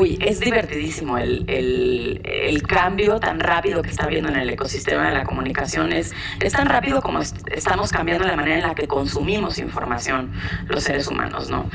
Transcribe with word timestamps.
Uy, 0.00 0.18
es 0.22 0.40
divertidísimo 0.40 1.18
el, 1.18 1.44
el, 1.46 2.62
cambio 2.62 3.20
tan 3.20 3.38
rápido 3.38 3.82
que 3.82 3.90
está 3.90 4.04
habiendo 4.04 4.30
en 4.30 4.36
el 4.36 4.48
ecosistema 4.48 5.08
de 5.08 5.14
la 5.14 5.24
comunicación. 5.24 5.92
Es, 5.92 6.14
es 6.40 6.54
tan 6.54 6.68
rápido 6.68 7.02
como 7.02 7.20
estamos 7.20 7.92
cambiando 7.92 8.26
la 8.26 8.34
manera 8.34 8.56
en 8.56 8.62
la 8.62 8.74
que 8.74 8.88
consumimos 8.88 9.58
información 9.58 10.32
los 10.68 10.84
seres 10.84 11.06
humanos, 11.06 11.50
¿no? 11.50 11.68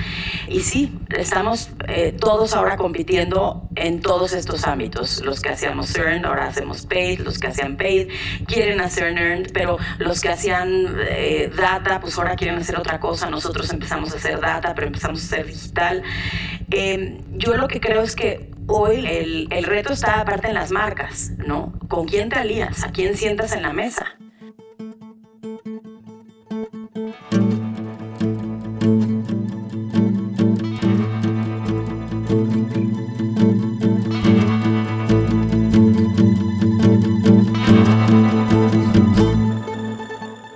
Y 0.47 0.61
sí, 0.61 0.97
estamos 1.15 1.69
eh, 1.88 2.15
todos 2.19 2.55
ahora 2.55 2.77
compitiendo 2.77 3.70
en 3.75 4.02
todos 4.02 4.34
estos 4.34 4.66
ámbitos. 4.66 5.23
Los 5.23 5.42
que 5.42 5.50
hacíamos 5.50 5.96
earned, 5.96 6.26
ahora 6.26 6.48
hacemos 6.48 6.88
paid, 6.88 7.20
los 7.20 7.38
que 7.38 7.48
hacían 7.48 7.78
paid 7.78 8.10
quieren 8.48 8.82
hacer 8.82 9.16
earned, 9.16 9.52
pero 9.54 9.78
los 10.00 10.21
que 10.21 10.30
hacían 10.30 10.96
eh, 11.10 11.52
data, 11.55 12.00
pues 12.00 12.18
ahora 12.18 12.36
quieren 12.36 12.57
hacer 12.57 12.80
otra 12.80 13.00
cosa. 13.00 13.30
Nosotros 13.30 13.71
empezamos 13.71 14.14
a 14.14 14.18
hacer 14.18 14.39
data, 14.39 14.73
pero 14.73 14.88
empezamos 14.88 15.21
a 15.21 15.26
hacer 15.26 15.46
digital. 15.46 16.02
Em, 16.71 17.20
yo 17.38 17.55
lo 17.57 17.68
que 17.68 17.79
creo 17.79 18.02
es 18.02 18.16
que 18.16 18.52
hoy 18.68 19.05
el, 19.05 19.47
el 19.51 19.64
reto 19.65 19.93
está 19.93 20.19
aparte 20.21 20.47
en 20.47 20.54
las 20.55 20.71
marcas, 20.71 21.32
¿no? 21.38 21.74
¿Con 21.88 22.07
quién 22.07 22.29
te 22.29 22.36
alías? 22.36 22.83
¿A 22.83 22.91
quién 22.91 23.15
sientas 23.18 23.54
en 23.54 23.61
la 23.61 23.74
mesa? 23.74 24.18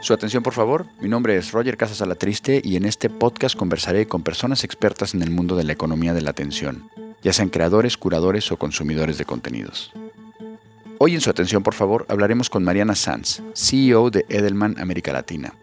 Su 0.10 0.16
atención, 0.16 0.42
por 0.42 0.54
favor. 0.54 0.88
Mi 1.00 1.08
nombre 1.08 1.38
es 1.38 1.52
Roger 1.52 1.78
Casas 1.78 2.02
Alatriste 2.02 2.64
y 2.66 2.78
en 2.78 2.86
este 2.86 3.12
podcast 3.12 3.56
conversaré 3.56 4.08
con 4.08 4.24
personas 4.24 4.64
expertas 4.64 5.14
en 5.14 5.22
el 5.22 5.30
mundo 5.30 5.56
de 5.56 5.64
la 5.64 5.74
economía 5.74 6.16
de 6.16 6.24
la 6.24 6.32
atención, 6.32 6.90
ya 7.22 7.32
sean 7.32 7.50
creadores, 7.50 7.96
curadores 7.96 8.52
o 8.52 8.58
consumidores 8.58 9.20
de 9.20 9.26
contenidos. 9.26 9.92
Hoy 10.98 11.14
en 11.14 11.22
su 11.22 11.30
atención, 11.30 11.62
por 11.62 11.76
favor, 11.76 12.08
hablaremos 12.10 12.50
con 12.50 12.64
Mariana 12.64 12.96
Sanz, 12.96 13.44
CEO 13.54 14.10
de 14.10 14.26
Edelman 14.30 14.80
América 14.80 15.14
Latina. 15.14 15.54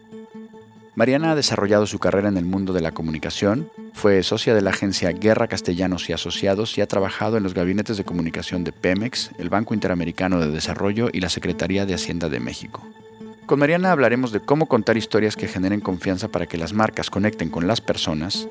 Mariana 0.95 1.31
ha 1.31 1.35
desarrollado 1.35 1.85
su 1.85 1.99
carrera 1.99 2.29
en 2.29 2.37
el 2.37 2.45
mundo 2.45 2.71
de 2.71 2.79
la 2.79 2.93
comunicación, 2.93 3.69
fue 3.91 4.23
socia 4.23 4.55
de 4.55 4.61
la 4.61 4.69
agencia 4.69 5.11
Guerra 5.11 5.49
Castellanos 5.49 6.09
y 6.09 6.13
Asociados 6.13 6.77
y 6.77 6.81
ha 6.81 6.87
trabajado 6.87 7.35
en 7.35 7.43
los 7.43 7.53
gabinetes 7.53 7.97
de 7.97 8.05
comunicación 8.05 8.63
de 8.63 8.71
Pemex, 8.71 9.31
el 9.39 9.49
Banco 9.49 9.73
Interamericano 9.73 10.39
de 10.39 10.49
Desarrollo 10.49 11.09
y 11.11 11.19
la 11.19 11.27
Secretaría 11.27 11.85
de 11.85 11.95
Hacienda 11.95 12.29
de 12.29 12.39
México. 12.39 12.81
Con 13.47 13.59
Mariana 13.59 13.93
hablaremos 13.93 14.33
de 14.33 14.41
cómo 14.41 14.65
contar 14.65 14.97
historias 14.97 15.37
que 15.37 15.47
generen 15.47 15.79
confianza 15.79 16.27
para 16.27 16.47
que 16.47 16.57
las 16.57 16.73
marcas 16.73 17.09
conecten 17.09 17.49
con 17.49 17.65
las 17.65 17.79
personas, 17.79 18.49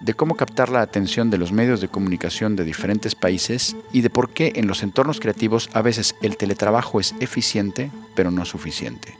de 0.00 0.14
cómo 0.14 0.36
captar 0.36 0.70
la 0.70 0.80
atención 0.80 1.28
de 1.28 1.36
los 1.36 1.52
medios 1.52 1.82
de 1.82 1.88
comunicación 1.88 2.56
de 2.56 2.64
diferentes 2.64 3.14
países 3.14 3.76
y 3.92 4.00
de 4.00 4.08
por 4.08 4.30
qué 4.30 4.54
en 4.56 4.66
los 4.66 4.82
entornos 4.82 5.20
creativos 5.20 5.68
a 5.74 5.82
veces 5.82 6.16
el 6.22 6.38
teletrabajo 6.38 6.98
es 6.98 7.14
eficiente 7.20 7.90
pero 8.16 8.30
no 8.30 8.46
suficiente. 8.46 9.14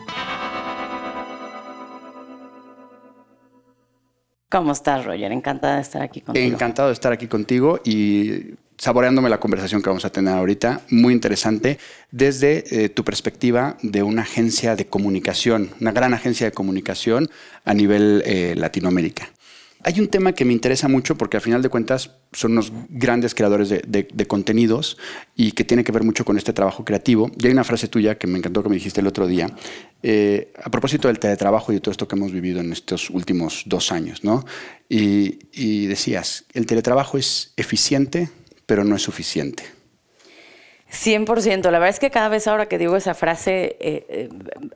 ¿Cómo 4.50 4.72
estás, 4.72 5.04
Roger? 5.04 5.30
Encantada 5.30 5.74
de 5.76 5.82
estar 5.82 6.00
aquí 6.00 6.22
contigo. 6.22 6.54
Encantado 6.54 6.88
de 6.88 6.94
estar 6.94 7.12
aquí 7.12 7.26
contigo 7.26 7.80
y 7.84 8.54
saboreándome 8.78 9.28
la 9.28 9.40
conversación 9.40 9.82
que 9.82 9.90
vamos 9.90 10.04
a 10.04 10.10
tener 10.10 10.34
ahorita, 10.34 10.82
muy 10.90 11.12
interesante, 11.12 11.78
desde 12.10 12.84
eh, 12.84 12.88
tu 12.88 13.04
perspectiva 13.04 13.76
de 13.82 14.02
una 14.02 14.22
agencia 14.22 14.76
de 14.76 14.86
comunicación, 14.86 15.70
una 15.80 15.92
gran 15.92 16.14
agencia 16.14 16.46
de 16.46 16.52
comunicación 16.52 17.28
a 17.64 17.74
nivel 17.74 18.22
eh, 18.24 18.54
Latinoamérica. 18.56 19.28
Hay 19.84 20.00
un 20.00 20.08
tema 20.08 20.32
que 20.32 20.44
me 20.44 20.52
interesa 20.52 20.88
mucho 20.88 21.16
porque 21.16 21.36
al 21.36 21.40
final 21.40 21.62
de 21.62 21.68
cuentas 21.68 22.10
son 22.32 22.52
unos 22.52 22.72
grandes 22.88 23.34
creadores 23.34 23.68
de, 23.68 24.26
contenidos 24.26 24.98
y 25.36 25.52
que 25.52 25.62
tiene 25.62 25.84
que 25.84 25.92
ver 25.92 26.02
mucho 26.02 26.24
con 26.24 26.36
este 26.36 26.52
trabajo 26.52 26.84
creativo. 26.84 27.30
Y 27.38 27.46
hay 27.46 27.52
una 27.52 27.62
frase 27.62 27.86
tuya 27.86 28.18
que 28.18 28.26
me 28.26 28.38
encantó 28.38 28.64
que 28.64 28.68
me 28.68 28.74
dijiste 28.74 29.00
el 29.00 29.06
otro 29.06 29.28
día, 29.28 29.48
eh, 30.02 30.52
a 30.62 30.68
propósito 30.68 31.06
del 31.06 31.20
teletrabajo 31.20 31.70
y 31.70 31.76
de 31.76 31.80
todo 31.80 31.92
esto 31.92 32.08
que 32.08 32.16
hemos 32.16 32.32
vivido 32.32 32.60
en 32.60 32.72
estos 32.72 33.08
últimos 33.08 33.62
dos 33.66 33.92
años, 33.92 34.24
¿no? 34.24 34.44
y 34.90 35.86
decías, 35.86 36.46
el 36.54 36.64
teletrabajo 36.64 37.18
es 37.18 37.52
eficiente, 37.56 38.30
pero 38.68 38.84
no 38.84 38.96
es 38.96 39.02
suficiente. 39.02 39.64
100%. 40.92 41.64
La 41.64 41.78
verdad 41.78 41.88
es 41.88 41.98
que 41.98 42.10
cada 42.10 42.28
vez 42.28 42.46
ahora 42.46 42.66
que 42.66 42.76
digo 42.76 42.96
esa 42.96 43.14
frase 43.14 43.76
eh, 43.80 44.06
eh, 44.08 44.28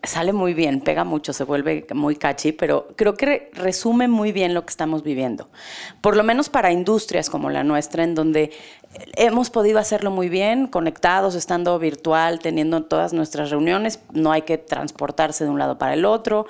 sale 0.03 0.33
muy 0.33 0.55
bien, 0.55 0.81
pega 0.81 1.05
mucho, 1.05 1.35
se 1.35 1.45
vuelve 1.45 1.87
muy 1.95 2.17
catchy, 2.17 2.53
pero 2.53 2.89
creo 2.97 3.15
que 3.15 3.51
resume 3.53 4.09
muy 4.09 4.33
bien 4.33 4.55
lo 4.55 4.65
que 4.65 4.71
estamos 4.71 5.03
viviendo. 5.03 5.51
Por 6.01 6.17
lo 6.17 6.23
menos 6.23 6.49
para 6.49 6.73
industrias 6.73 7.29
como 7.29 7.51
la 7.51 7.65
nuestra, 7.65 8.03
en 8.03 8.15
donde 8.15 8.51
hemos 9.15 9.51
podido 9.51 9.79
hacerlo 9.79 10.11
muy 10.11 10.31
bien, 10.31 10.69
conectados, 10.69 11.35
estando 11.35 11.79
virtual, 11.79 12.39
teniendo 12.39 12.83
todas 12.85 13.13
nuestras 13.13 13.51
reuniones, 13.51 14.01
no 14.13 14.33
hay 14.33 14.43
que 14.43 14.57
transportarse 14.57 15.45
de 15.45 15.51
un 15.51 15.59
lado 15.59 15.77
para 15.77 15.93
el 15.93 16.07
otro. 16.07 16.47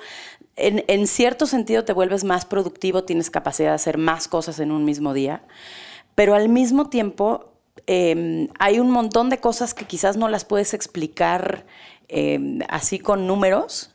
En, 0.55 0.85
en 0.87 1.07
cierto 1.07 1.45
sentido 1.45 1.83
te 1.83 1.91
vuelves 1.91 2.23
más 2.23 2.45
productivo, 2.45 3.03
tienes 3.03 3.29
capacidad 3.29 3.69
de 3.69 3.75
hacer 3.75 3.97
más 3.97 4.29
cosas 4.29 4.59
en 4.59 4.71
un 4.71 4.85
mismo 4.85 5.13
día 5.13 5.41
pero 6.15 6.35
al 6.35 6.49
mismo 6.49 6.89
tiempo 6.89 7.53
em, 7.87 8.47
hay 8.59 8.79
un 8.79 8.91
montón 8.91 9.29
de 9.29 9.39
cosas 9.39 9.73
que 9.73 9.85
quizás 9.85 10.17
no 10.17 10.29
las 10.29 10.45
puedes 10.45 10.73
explicar 10.73 11.65
em, 12.07 12.59
así 12.69 12.99
con 12.99 13.27
números, 13.27 13.93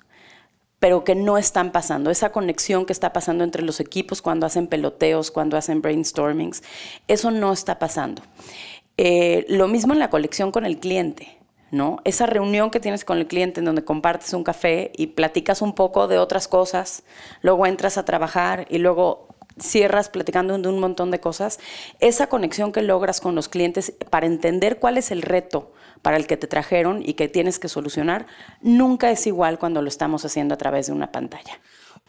pero 0.80 1.04
que 1.04 1.14
no 1.14 1.38
están 1.38 1.72
pasando. 1.72 2.10
Esa 2.10 2.30
conexión 2.30 2.86
que 2.86 2.92
está 2.92 3.12
pasando 3.12 3.44
entre 3.44 3.62
los 3.62 3.80
equipos 3.80 4.22
cuando 4.22 4.46
hacen 4.46 4.66
peloteos, 4.66 5.30
cuando 5.30 5.56
hacen 5.56 5.82
brainstormings, 5.82 6.62
eso 7.08 7.30
no 7.30 7.52
está 7.52 7.78
pasando. 7.78 8.22
Eh, 8.96 9.44
lo 9.48 9.68
mismo 9.68 9.92
en 9.92 9.98
la 9.98 10.10
colección 10.10 10.52
con 10.52 10.64
el 10.66 10.78
cliente. 10.78 11.36
¿No? 11.70 11.98
Esa 12.04 12.24
reunión 12.24 12.70
que 12.70 12.80
tienes 12.80 13.04
con 13.04 13.18
el 13.18 13.26
cliente 13.26 13.60
en 13.60 13.66
donde 13.66 13.84
compartes 13.84 14.32
un 14.32 14.42
café 14.42 14.90
y 14.96 15.08
platicas 15.08 15.60
un 15.60 15.74
poco 15.74 16.08
de 16.08 16.16
otras 16.16 16.48
cosas, 16.48 17.02
luego 17.42 17.66
entras 17.66 17.98
a 17.98 18.06
trabajar 18.06 18.66
y 18.70 18.78
luego 18.78 19.27
cierras 19.60 20.08
platicando 20.08 20.56
de 20.58 20.68
un 20.68 20.78
montón 20.78 21.10
de 21.10 21.20
cosas, 21.20 21.58
esa 22.00 22.28
conexión 22.28 22.72
que 22.72 22.82
logras 22.82 23.20
con 23.20 23.34
los 23.34 23.48
clientes 23.48 23.92
para 24.10 24.26
entender 24.26 24.78
cuál 24.78 24.98
es 24.98 25.10
el 25.10 25.22
reto 25.22 25.72
para 26.02 26.16
el 26.16 26.26
que 26.26 26.36
te 26.36 26.46
trajeron 26.46 27.02
y 27.04 27.14
que 27.14 27.28
tienes 27.28 27.58
que 27.58 27.68
solucionar, 27.68 28.26
nunca 28.62 29.10
es 29.10 29.26
igual 29.26 29.58
cuando 29.58 29.82
lo 29.82 29.88
estamos 29.88 30.24
haciendo 30.24 30.54
a 30.54 30.58
través 30.58 30.86
de 30.86 30.92
una 30.92 31.10
pantalla. 31.10 31.60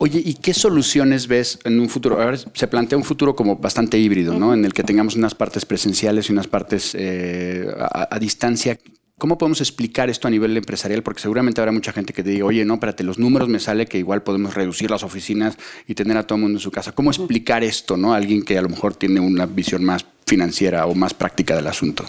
Oye, 0.02 0.22
¿y 0.24 0.36
qué 0.36 0.54
soluciones 0.54 1.28
ves 1.28 1.60
en 1.66 1.78
un 1.78 1.90
futuro? 1.90 2.22
A 2.22 2.26
ver, 2.26 2.40
se 2.40 2.68
plantea 2.68 2.98
un 2.98 3.04
futuro 3.04 3.36
como 3.36 3.58
bastante 3.58 3.98
híbrido, 3.98 4.34
¿no? 4.34 4.54
En 4.54 4.64
el 4.64 4.74
que 4.74 4.84
tengamos 4.84 5.18
unas 5.18 5.36
partes 5.36 5.66
presenciales 5.66 6.30
y 6.30 6.32
unas 6.32 6.48
partes 6.48 6.96
eh, 6.98 7.68
a, 7.78 8.18
distancia. 8.18 8.78
¿Cómo 9.20 9.38
podemos 9.38 9.60
explicar 9.60 10.10
esto 10.10 10.30
a 10.30 10.32
nivel 10.32 10.56
empresarial? 10.56 11.04
Porque 11.04 11.22
seguramente 11.22 11.60
habrá 11.60 11.74
mucha 11.74 11.92
gente 11.92 12.14
que 12.14 12.24
te 12.24 12.30
diga, 12.30 12.46
oye, 12.46 12.64
no, 12.64 12.76
espérate, 12.76 13.04
los 13.04 13.20
números 13.20 13.50
me 13.50 13.60
sale 13.60 13.86
que 13.86 13.98
igual 13.98 14.24
podemos 14.24 14.54
reducir 14.56 14.90
las 14.90 15.04
oficinas 15.04 15.58
y 15.88 15.94
tener 15.94 16.16
a 16.16 16.24
todo 16.26 16.38
el 16.38 16.44
mundo 16.44 16.58
en 16.58 16.62
su 16.62 16.72
casa. 16.72 16.94
¿Cómo 16.94 17.12
explicar 17.12 17.62
esto, 17.62 17.98
no? 17.98 18.14
alguien 18.14 18.44
que 18.44 18.58
a 18.58 18.62
lo 18.62 18.70
mejor 18.70 18.96
tiene 18.96 19.20
una 19.20 19.46
visión 19.46 19.84
más 19.84 20.06
financiera 20.26 20.86
o 20.86 20.96
más 20.96 21.14
práctica 21.14 21.54
del 21.54 21.68
asunto. 21.68 22.06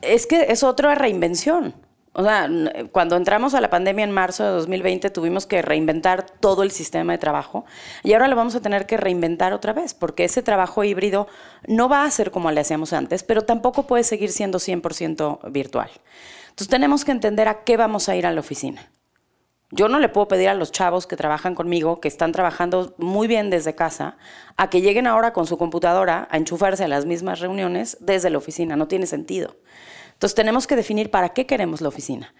Es 0.00 0.26
que 0.26 0.46
es 0.48 0.62
otra 0.62 0.94
reinvención. 0.94 1.74
O 2.16 2.22
sea, 2.22 2.48
cuando 2.92 3.16
entramos 3.16 3.54
a 3.54 3.60
la 3.60 3.70
pandemia 3.70 4.04
en 4.04 4.12
marzo 4.12 4.44
de 4.44 4.50
2020 4.50 5.10
tuvimos 5.10 5.46
que 5.46 5.62
reinventar 5.62 6.24
todo 6.24 6.62
el 6.62 6.70
sistema 6.70 7.12
de 7.12 7.18
trabajo 7.18 7.64
y 8.04 8.12
ahora 8.12 8.28
lo 8.28 8.36
vamos 8.36 8.54
a 8.54 8.60
tener 8.60 8.86
que 8.86 8.96
reinventar 8.96 9.52
otra 9.52 9.72
vez 9.72 9.94
porque 9.94 10.22
ese 10.22 10.40
trabajo 10.40 10.84
híbrido 10.84 11.26
no 11.66 11.88
va 11.88 12.04
a 12.04 12.10
ser 12.12 12.30
como 12.30 12.52
le 12.52 12.60
hacíamos 12.60 12.92
antes, 12.92 13.24
pero 13.24 13.42
tampoco 13.42 13.88
puede 13.88 14.04
seguir 14.04 14.30
siendo 14.30 14.60
100% 14.60 15.50
virtual. 15.50 15.90
Entonces 16.50 16.68
tenemos 16.68 17.04
que 17.04 17.10
entender 17.10 17.48
a 17.48 17.64
qué 17.64 17.76
vamos 17.76 18.08
a 18.08 18.14
ir 18.14 18.26
a 18.26 18.32
la 18.32 18.38
oficina. 18.38 18.88
Yo 19.72 19.88
no 19.88 19.98
le 19.98 20.08
puedo 20.08 20.28
pedir 20.28 20.48
a 20.50 20.54
los 20.54 20.70
chavos 20.70 21.08
que 21.08 21.16
trabajan 21.16 21.56
conmigo, 21.56 21.98
que 21.98 22.06
están 22.06 22.30
trabajando 22.30 22.94
muy 22.96 23.26
bien 23.26 23.50
desde 23.50 23.74
casa, 23.74 24.18
a 24.56 24.70
que 24.70 24.82
lleguen 24.82 25.08
ahora 25.08 25.32
con 25.32 25.48
su 25.48 25.58
computadora 25.58 26.28
a 26.30 26.36
enchufarse 26.36 26.84
a 26.84 26.88
las 26.88 27.06
mismas 27.06 27.40
reuniones 27.40 27.96
desde 27.98 28.30
la 28.30 28.38
oficina. 28.38 28.76
No 28.76 28.86
tiene 28.86 29.06
sentido. 29.06 29.56
Entonces 30.14 30.34
tenemos 30.34 30.66
que 30.66 30.76
definir 30.76 31.10
para 31.10 31.30
qué 31.30 31.46
queremos 31.46 31.80
la 31.80 31.88
oficina. 31.88 32.34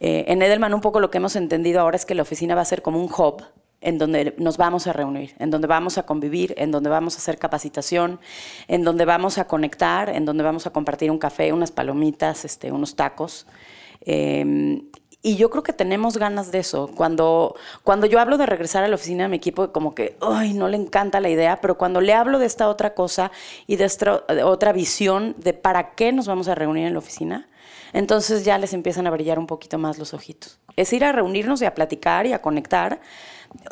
Eh, 0.00 0.24
en 0.28 0.40
Edelman 0.40 0.72
un 0.72 0.80
poco 0.80 1.00
lo 1.00 1.10
que 1.10 1.18
hemos 1.18 1.36
entendido 1.36 1.80
ahora 1.80 1.96
es 1.96 2.04
que 2.04 2.14
la 2.14 2.22
oficina 2.22 2.54
va 2.54 2.60
a 2.62 2.64
ser 2.64 2.82
como 2.82 3.00
un 3.00 3.10
hub 3.10 3.42
en 3.80 3.98
donde 3.98 4.34
nos 4.38 4.56
vamos 4.56 4.86
a 4.86 4.92
reunir, 4.94 5.34
en 5.38 5.50
donde 5.50 5.66
vamos 5.66 5.98
a 5.98 6.04
convivir, 6.04 6.54
en 6.56 6.70
donde 6.70 6.88
vamos 6.88 7.16
a 7.16 7.18
hacer 7.18 7.38
capacitación, 7.38 8.18
en 8.66 8.82
donde 8.82 9.04
vamos 9.04 9.36
a 9.36 9.46
conectar, 9.46 10.08
en 10.08 10.24
donde 10.24 10.42
vamos 10.42 10.66
a 10.66 10.70
compartir 10.70 11.10
un 11.10 11.18
café, 11.18 11.52
unas 11.52 11.70
palomitas, 11.70 12.46
este, 12.46 12.72
unos 12.72 12.96
tacos. 12.96 13.46
Eh, 14.00 14.80
y 15.24 15.36
yo 15.36 15.48
creo 15.48 15.62
que 15.62 15.72
tenemos 15.72 16.18
ganas 16.18 16.52
de 16.52 16.58
eso. 16.58 16.90
Cuando, 16.94 17.56
cuando 17.82 18.06
yo 18.06 18.20
hablo 18.20 18.36
de 18.36 18.44
regresar 18.44 18.84
a 18.84 18.88
la 18.88 18.94
oficina 18.94 19.22
de 19.22 19.30
mi 19.30 19.38
equipo, 19.38 19.72
como 19.72 19.94
que, 19.94 20.18
ay, 20.20 20.52
no 20.52 20.68
le 20.68 20.76
encanta 20.76 21.18
la 21.18 21.30
idea, 21.30 21.62
pero 21.62 21.78
cuando 21.78 22.02
le 22.02 22.12
hablo 22.12 22.38
de 22.38 22.44
esta 22.44 22.68
otra 22.68 22.92
cosa 22.92 23.32
y 23.66 23.76
de 23.76 23.86
esta 23.86 24.22
otra 24.44 24.74
visión 24.74 25.34
de 25.38 25.54
para 25.54 25.94
qué 25.94 26.12
nos 26.12 26.26
vamos 26.26 26.48
a 26.48 26.54
reunir 26.54 26.86
en 26.86 26.92
la 26.92 26.98
oficina, 26.98 27.48
Entonces 27.94 28.44
ya 28.44 28.58
les 28.58 28.74
empiezan 28.74 29.06
a 29.06 29.10
brillar 29.10 29.38
un 29.38 29.46
poquito 29.46 29.78
más 29.78 29.98
los 29.98 30.14
ojitos. 30.14 30.58
Es 30.76 30.92
ir 30.92 31.04
a 31.04 31.12
reunirnos 31.12 31.62
y 31.62 31.64
a 31.64 31.74
platicar 31.74 32.26
y 32.26 32.32
a 32.32 32.42
conectar 32.42 33.00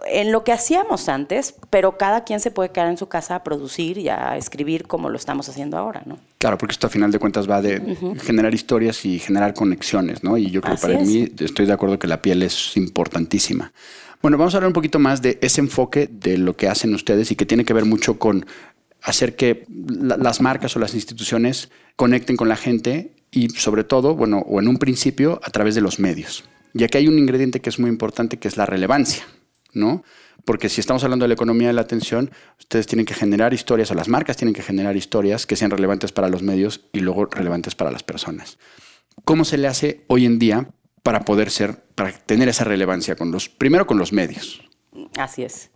en 0.06 0.32
lo 0.32 0.44
que 0.44 0.52
hacíamos 0.52 1.08
antes, 1.08 1.55
pero 1.70 1.96
cada 1.96 2.25
quien 2.25 2.40
se 2.40 2.50
puede 2.50 2.70
quedar 2.70 2.88
en 2.88 2.96
su 2.96 3.08
casa 3.08 3.37
a 3.37 3.44
producir 3.44 3.99
y 3.99 4.08
a 4.08 4.37
escribir 4.37 4.87
como 4.87 5.08
lo 5.08 5.17
estamos 5.17 5.49
haciendo 5.49 5.76
ahora, 5.76 6.02
¿no? 6.06 6.19
Claro, 6.38 6.58
porque 6.58 6.73
esto 6.73 6.87
a 6.87 6.90
final 6.90 7.11
de 7.12 7.19
cuentas 7.19 7.49
va 7.49 7.62
de 7.62 7.96
generar 8.23 8.55
historias 8.55 9.05
y 9.05 9.19
generar 9.19 9.55
conexiones, 9.55 10.25
¿no? 10.25 10.37
Y 10.37 10.50
yo 10.50 10.61
creo 10.61 10.76
que 10.76 10.82
para 10.82 10.99
mí 10.99 11.29
estoy 11.38 11.67
de 11.67 11.73
acuerdo 11.73 11.99
que 11.99 12.06
la 12.06 12.20
piel 12.20 12.43
es 12.43 12.76
importantísima. 12.76 13.73
Bueno, 14.20 14.38
vamos 14.38 14.55
a 14.55 14.58
hablar 14.58 14.69
un 14.69 14.75
poquito 14.75 14.99
más 14.99 15.20
de 15.20 15.38
ese 15.40 15.61
enfoque 15.61 16.08
de 16.11 16.38
lo 16.38 16.56
que 16.56 16.69
hacen 16.69 16.94
ustedes 16.94 17.31
y 17.31 17.37
que 17.37 17.46
tiene 17.46 17.64
que 17.64 17.73
ver 17.73 17.84
mucho 17.84 18.19
con 18.19 18.46
hacer 19.02 19.34
que 19.34 19.67
las 19.69 20.40
marcas 20.40 20.76
o 20.76 20.79
las 20.79 20.94
instituciones 20.94 21.70
conecten 21.96 22.37
con 22.37 22.49
la 22.49 22.56
gente 22.56 23.12
y 23.32 23.49
sobre 23.50 23.82
todo, 23.82 24.14
bueno, 24.14 24.38
o 24.46 24.61
en 24.61 24.69
un 24.69 24.79
principio 24.79 25.40
a 25.43 25.50
través 25.50 25.75
de 25.75 25.81
los 25.81 25.99
medios. 25.99 26.44
Y 26.75 26.84
aquí 26.84 26.99
hay 26.99 27.08
un 27.08 27.19
ingrediente 27.19 27.61
que 27.61 27.69
es 27.69 27.79
muy 27.79 27.90
importante 27.90 28.38
que 28.38 28.49
es 28.49 28.56
la 28.56 28.67
relevancia, 28.67 29.25
¿no? 29.73 30.03
Porque 30.45 30.69
si 30.69 30.81
estamos 30.81 31.05
hablando 31.05 31.25
de 31.25 31.29
la 31.29 31.35
economía 31.35 31.69
de 31.69 31.75
la 31.75 31.83
atención, 31.83 32.31
ustedes 32.59 32.87
tienen 32.87 33.07
que 33.07 33.15
generar 33.15 33.55
historias 33.55 33.91
o 33.91 33.95
las 33.95 34.09
marcas 34.09 34.37
tienen 34.37 34.55
que 34.55 34.63
generar 34.63 34.97
historias 34.97 35.47
que 35.47 35.57
sean 35.57 35.71
relevantes 35.71 36.13
para 36.13 36.29
los 36.29 36.43
medios 36.43 36.89
y 36.93 37.01
luego 37.01 37.27
relevantes 37.27 37.75
para 37.75 37.91
las 37.91 38.03
personas. 38.03 38.59
¿Cómo 39.25 39.45
se 39.45 39.59
le 39.59 39.69
hace 39.69 40.05
hoy 40.09 40.27
en 40.27 40.39
día 40.39 40.69
para 41.03 41.21
poder 41.21 41.51
ser, 41.51 41.85
para 41.95 42.13
tener 42.13 42.49
esa 42.49 42.65
relevancia 42.65 43.15
con 43.15 43.31
los, 43.31 43.49
primero 43.49 43.87
con 43.87 43.99
los 43.99 44.13
medios? 44.13 44.63
Así 45.17 45.43
es. 45.45 45.71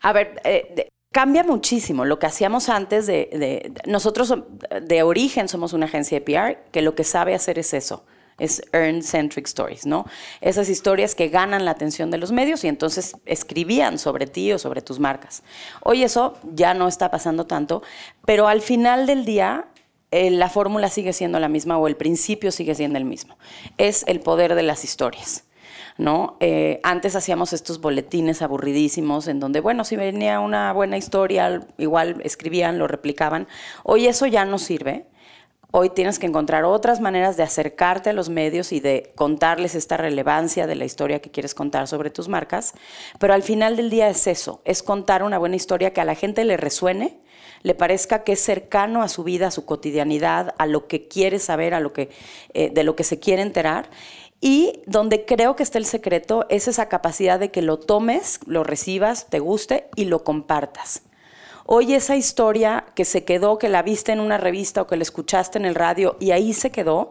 A 0.00 0.12
ver, 0.12 0.40
eh, 0.44 0.90
Cambia 1.10 1.42
muchísimo 1.42 2.04
lo 2.04 2.18
que 2.18 2.26
hacíamos 2.26 2.68
antes 2.68 3.06
de, 3.06 3.72
Nosotros 3.86 4.34
de 4.82 5.02
origen 5.02 5.48
somos 5.48 5.72
una 5.72 5.86
agencia 5.86 6.20
de 6.20 6.24
PR 6.24 6.70
que 6.70 6.82
lo 6.82 6.94
que 6.94 7.02
sabe 7.02 7.34
hacer 7.34 7.58
es 7.58 7.72
eso, 7.72 8.04
es 8.38 8.62
earn-centric 8.72 9.46
stories, 9.46 9.86
¿no? 9.86 10.06
Esas 10.40 10.68
historias 10.68 11.14
que 11.14 11.28
ganan 11.28 11.64
la 11.64 11.72
atención 11.72 12.10
de 12.10 12.18
los 12.18 12.32
medios 12.32 12.64
y 12.64 12.68
entonces 12.68 13.16
escribían 13.26 13.98
sobre 13.98 14.26
ti 14.26 14.52
o 14.52 14.58
sobre 14.58 14.80
tus 14.80 14.98
marcas. 15.00 15.42
Hoy 15.82 16.04
eso 16.04 16.38
ya 16.54 16.74
no 16.74 16.88
está 16.88 17.10
pasando 17.10 17.46
tanto, 17.46 17.82
pero 18.24 18.48
al 18.48 18.60
final 18.60 19.06
del 19.06 19.24
día 19.24 19.66
eh, 20.10 20.30
la 20.30 20.48
fórmula 20.48 20.88
sigue 20.88 21.12
siendo 21.12 21.38
la 21.38 21.48
misma 21.48 21.76
o 21.78 21.86
el 21.86 21.96
principio 21.96 22.50
sigue 22.52 22.74
siendo 22.74 22.98
el 22.98 23.04
mismo. 23.04 23.36
Es 23.76 24.04
el 24.06 24.20
poder 24.20 24.54
de 24.54 24.62
las 24.62 24.84
historias. 24.84 25.44
¿no? 25.98 26.36
Eh, 26.38 26.80
antes 26.84 27.16
hacíamos 27.16 27.52
estos 27.52 27.80
boletines 27.80 28.40
aburridísimos 28.40 29.26
en 29.26 29.40
donde, 29.40 29.58
bueno, 29.58 29.84
si 29.84 29.96
venía 29.96 30.38
una 30.38 30.72
buena 30.72 30.96
historia, 30.96 31.60
igual 31.76 32.20
escribían, 32.24 32.78
lo 32.78 32.86
replicaban. 32.86 33.48
Hoy 33.82 34.06
eso 34.06 34.26
ya 34.26 34.44
no 34.44 34.58
sirve. 34.58 35.06
Hoy 35.70 35.90
tienes 35.90 36.18
que 36.18 36.26
encontrar 36.26 36.64
otras 36.64 36.98
maneras 36.98 37.36
de 37.36 37.42
acercarte 37.42 38.08
a 38.08 38.14
los 38.14 38.30
medios 38.30 38.72
y 38.72 38.80
de 38.80 39.12
contarles 39.14 39.74
esta 39.74 39.98
relevancia 39.98 40.66
de 40.66 40.74
la 40.74 40.86
historia 40.86 41.20
que 41.20 41.30
quieres 41.30 41.54
contar 41.54 41.86
sobre 41.86 42.08
tus 42.08 42.26
marcas. 42.26 42.72
Pero 43.18 43.34
al 43.34 43.42
final 43.42 43.76
del 43.76 43.90
día 43.90 44.08
es 44.08 44.26
eso, 44.26 44.62
es 44.64 44.82
contar 44.82 45.22
una 45.22 45.36
buena 45.36 45.56
historia 45.56 45.92
que 45.92 46.00
a 46.00 46.06
la 46.06 46.14
gente 46.14 46.44
le 46.44 46.56
resuene, 46.56 47.20
le 47.62 47.74
parezca 47.74 48.24
que 48.24 48.32
es 48.32 48.40
cercano 48.40 49.02
a 49.02 49.08
su 49.08 49.24
vida, 49.24 49.48
a 49.48 49.50
su 49.50 49.66
cotidianidad, 49.66 50.54
a 50.56 50.64
lo 50.64 50.86
que 50.86 51.06
quiere 51.06 51.38
saber, 51.38 51.74
a 51.74 51.80
lo 51.80 51.92
que, 51.92 52.08
eh, 52.54 52.70
de 52.70 52.82
lo 52.82 52.96
que 52.96 53.04
se 53.04 53.18
quiere 53.18 53.42
enterar 53.42 53.90
y 54.40 54.80
donde 54.86 55.26
creo 55.26 55.54
que 55.54 55.64
está 55.64 55.76
el 55.76 55.84
secreto 55.84 56.46
es 56.48 56.68
esa 56.68 56.88
capacidad 56.88 57.38
de 57.38 57.50
que 57.50 57.60
lo 57.60 57.78
tomes, 57.78 58.40
lo 58.46 58.64
recibas, 58.64 59.26
te 59.28 59.40
guste 59.40 59.88
y 59.96 60.06
lo 60.06 60.24
compartas. 60.24 61.02
Hoy 61.70 61.92
esa 61.92 62.16
historia 62.16 62.86
que 62.94 63.04
se 63.04 63.24
quedó, 63.24 63.58
que 63.58 63.68
la 63.68 63.82
viste 63.82 64.10
en 64.10 64.20
una 64.20 64.38
revista 64.38 64.80
o 64.80 64.86
que 64.86 64.96
la 64.96 65.02
escuchaste 65.02 65.58
en 65.58 65.66
el 65.66 65.74
radio 65.74 66.16
y 66.18 66.30
ahí 66.30 66.54
se 66.54 66.70
quedó, 66.70 67.10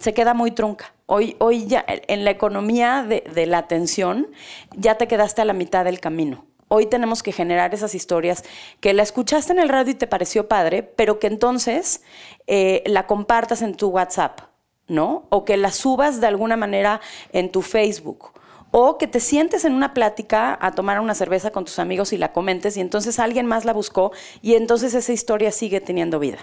se 0.00 0.14
queda 0.14 0.32
muy 0.32 0.50
trunca. 0.50 0.94
Hoy, 1.04 1.36
hoy 1.40 1.66
ya 1.66 1.84
en 1.86 2.24
la 2.24 2.30
economía 2.30 3.04
de, 3.06 3.44
la 3.44 3.58
atención 3.58 4.28
ya 4.74 4.94
te 4.94 5.08
quedaste 5.08 5.42
a 5.42 5.44
la 5.44 5.52
mitad 5.52 5.84
del 5.84 6.00
camino. 6.00 6.46
Hoy 6.68 6.86
tenemos 6.86 7.22
que 7.22 7.32
generar 7.32 7.74
esas 7.74 7.94
historias 7.94 8.44
que 8.80 8.94
la 8.94 9.02
escuchaste 9.02 9.52
en 9.52 9.58
el 9.58 9.68
radio 9.68 9.92
y 9.92 9.96
te 9.96 10.06
pareció 10.06 10.48
padre, 10.48 10.82
pero 10.82 11.18
que 11.18 11.26
entonces 11.26 12.00
eh, 12.46 12.82
la 12.86 13.06
compartas 13.06 13.60
en 13.60 13.74
tu 13.74 13.88
WhatsApp 13.88 14.40
¿no? 14.86 15.26
O 15.28 15.44
que 15.44 15.58
la 15.58 15.70
subas 15.70 16.18
de 16.18 16.28
alguna 16.28 16.56
manera 16.56 17.02
en 17.34 17.52
tu 17.52 17.60
Facebook. 17.60 18.32
O 18.70 18.98
que 18.98 19.06
te 19.06 19.20
sientes 19.20 19.64
en 19.64 19.72
una 19.72 19.94
plática 19.94 20.58
a 20.60 20.72
tomar 20.72 21.00
una 21.00 21.14
cerveza 21.14 21.50
con 21.50 21.64
tus 21.64 21.78
amigos 21.78 22.12
y 22.12 22.18
la 22.18 22.32
comentes 22.32 22.76
y 22.76 22.80
entonces 22.80 23.18
alguien 23.18 23.46
más 23.46 23.64
la 23.64 23.72
buscó 23.72 24.12
y 24.42 24.54
entonces 24.54 24.94
esa 24.94 25.12
historia 25.12 25.50
sigue 25.52 25.80
teniendo 25.80 26.18
vida. 26.18 26.38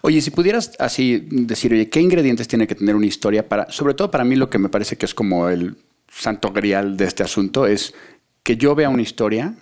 Oye, 0.00 0.20
si 0.20 0.30
pudieras 0.30 0.72
así 0.78 1.26
decir, 1.30 1.72
oye, 1.72 1.90
¿qué 1.90 2.00
ingredientes 2.00 2.48
tiene 2.48 2.66
que 2.66 2.74
tener 2.74 2.94
una 2.94 3.06
historia 3.06 3.48
para, 3.48 3.70
sobre 3.70 3.94
todo 3.94 4.10
para 4.10 4.24
mí 4.24 4.36
lo 4.36 4.48
que 4.48 4.58
me 4.58 4.68
parece 4.68 4.96
que 4.96 5.06
es 5.06 5.14
como 5.14 5.48
el 5.48 5.76
santo 6.08 6.52
grial 6.52 6.96
de 6.96 7.04
este 7.04 7.22
asunto 7.22 7.66
es 7.66 7.94
que 8.42 8.56
yo 8.56 8.74
vea 8.74 8.88
una 8.88 9.02
historia 9.02 9.54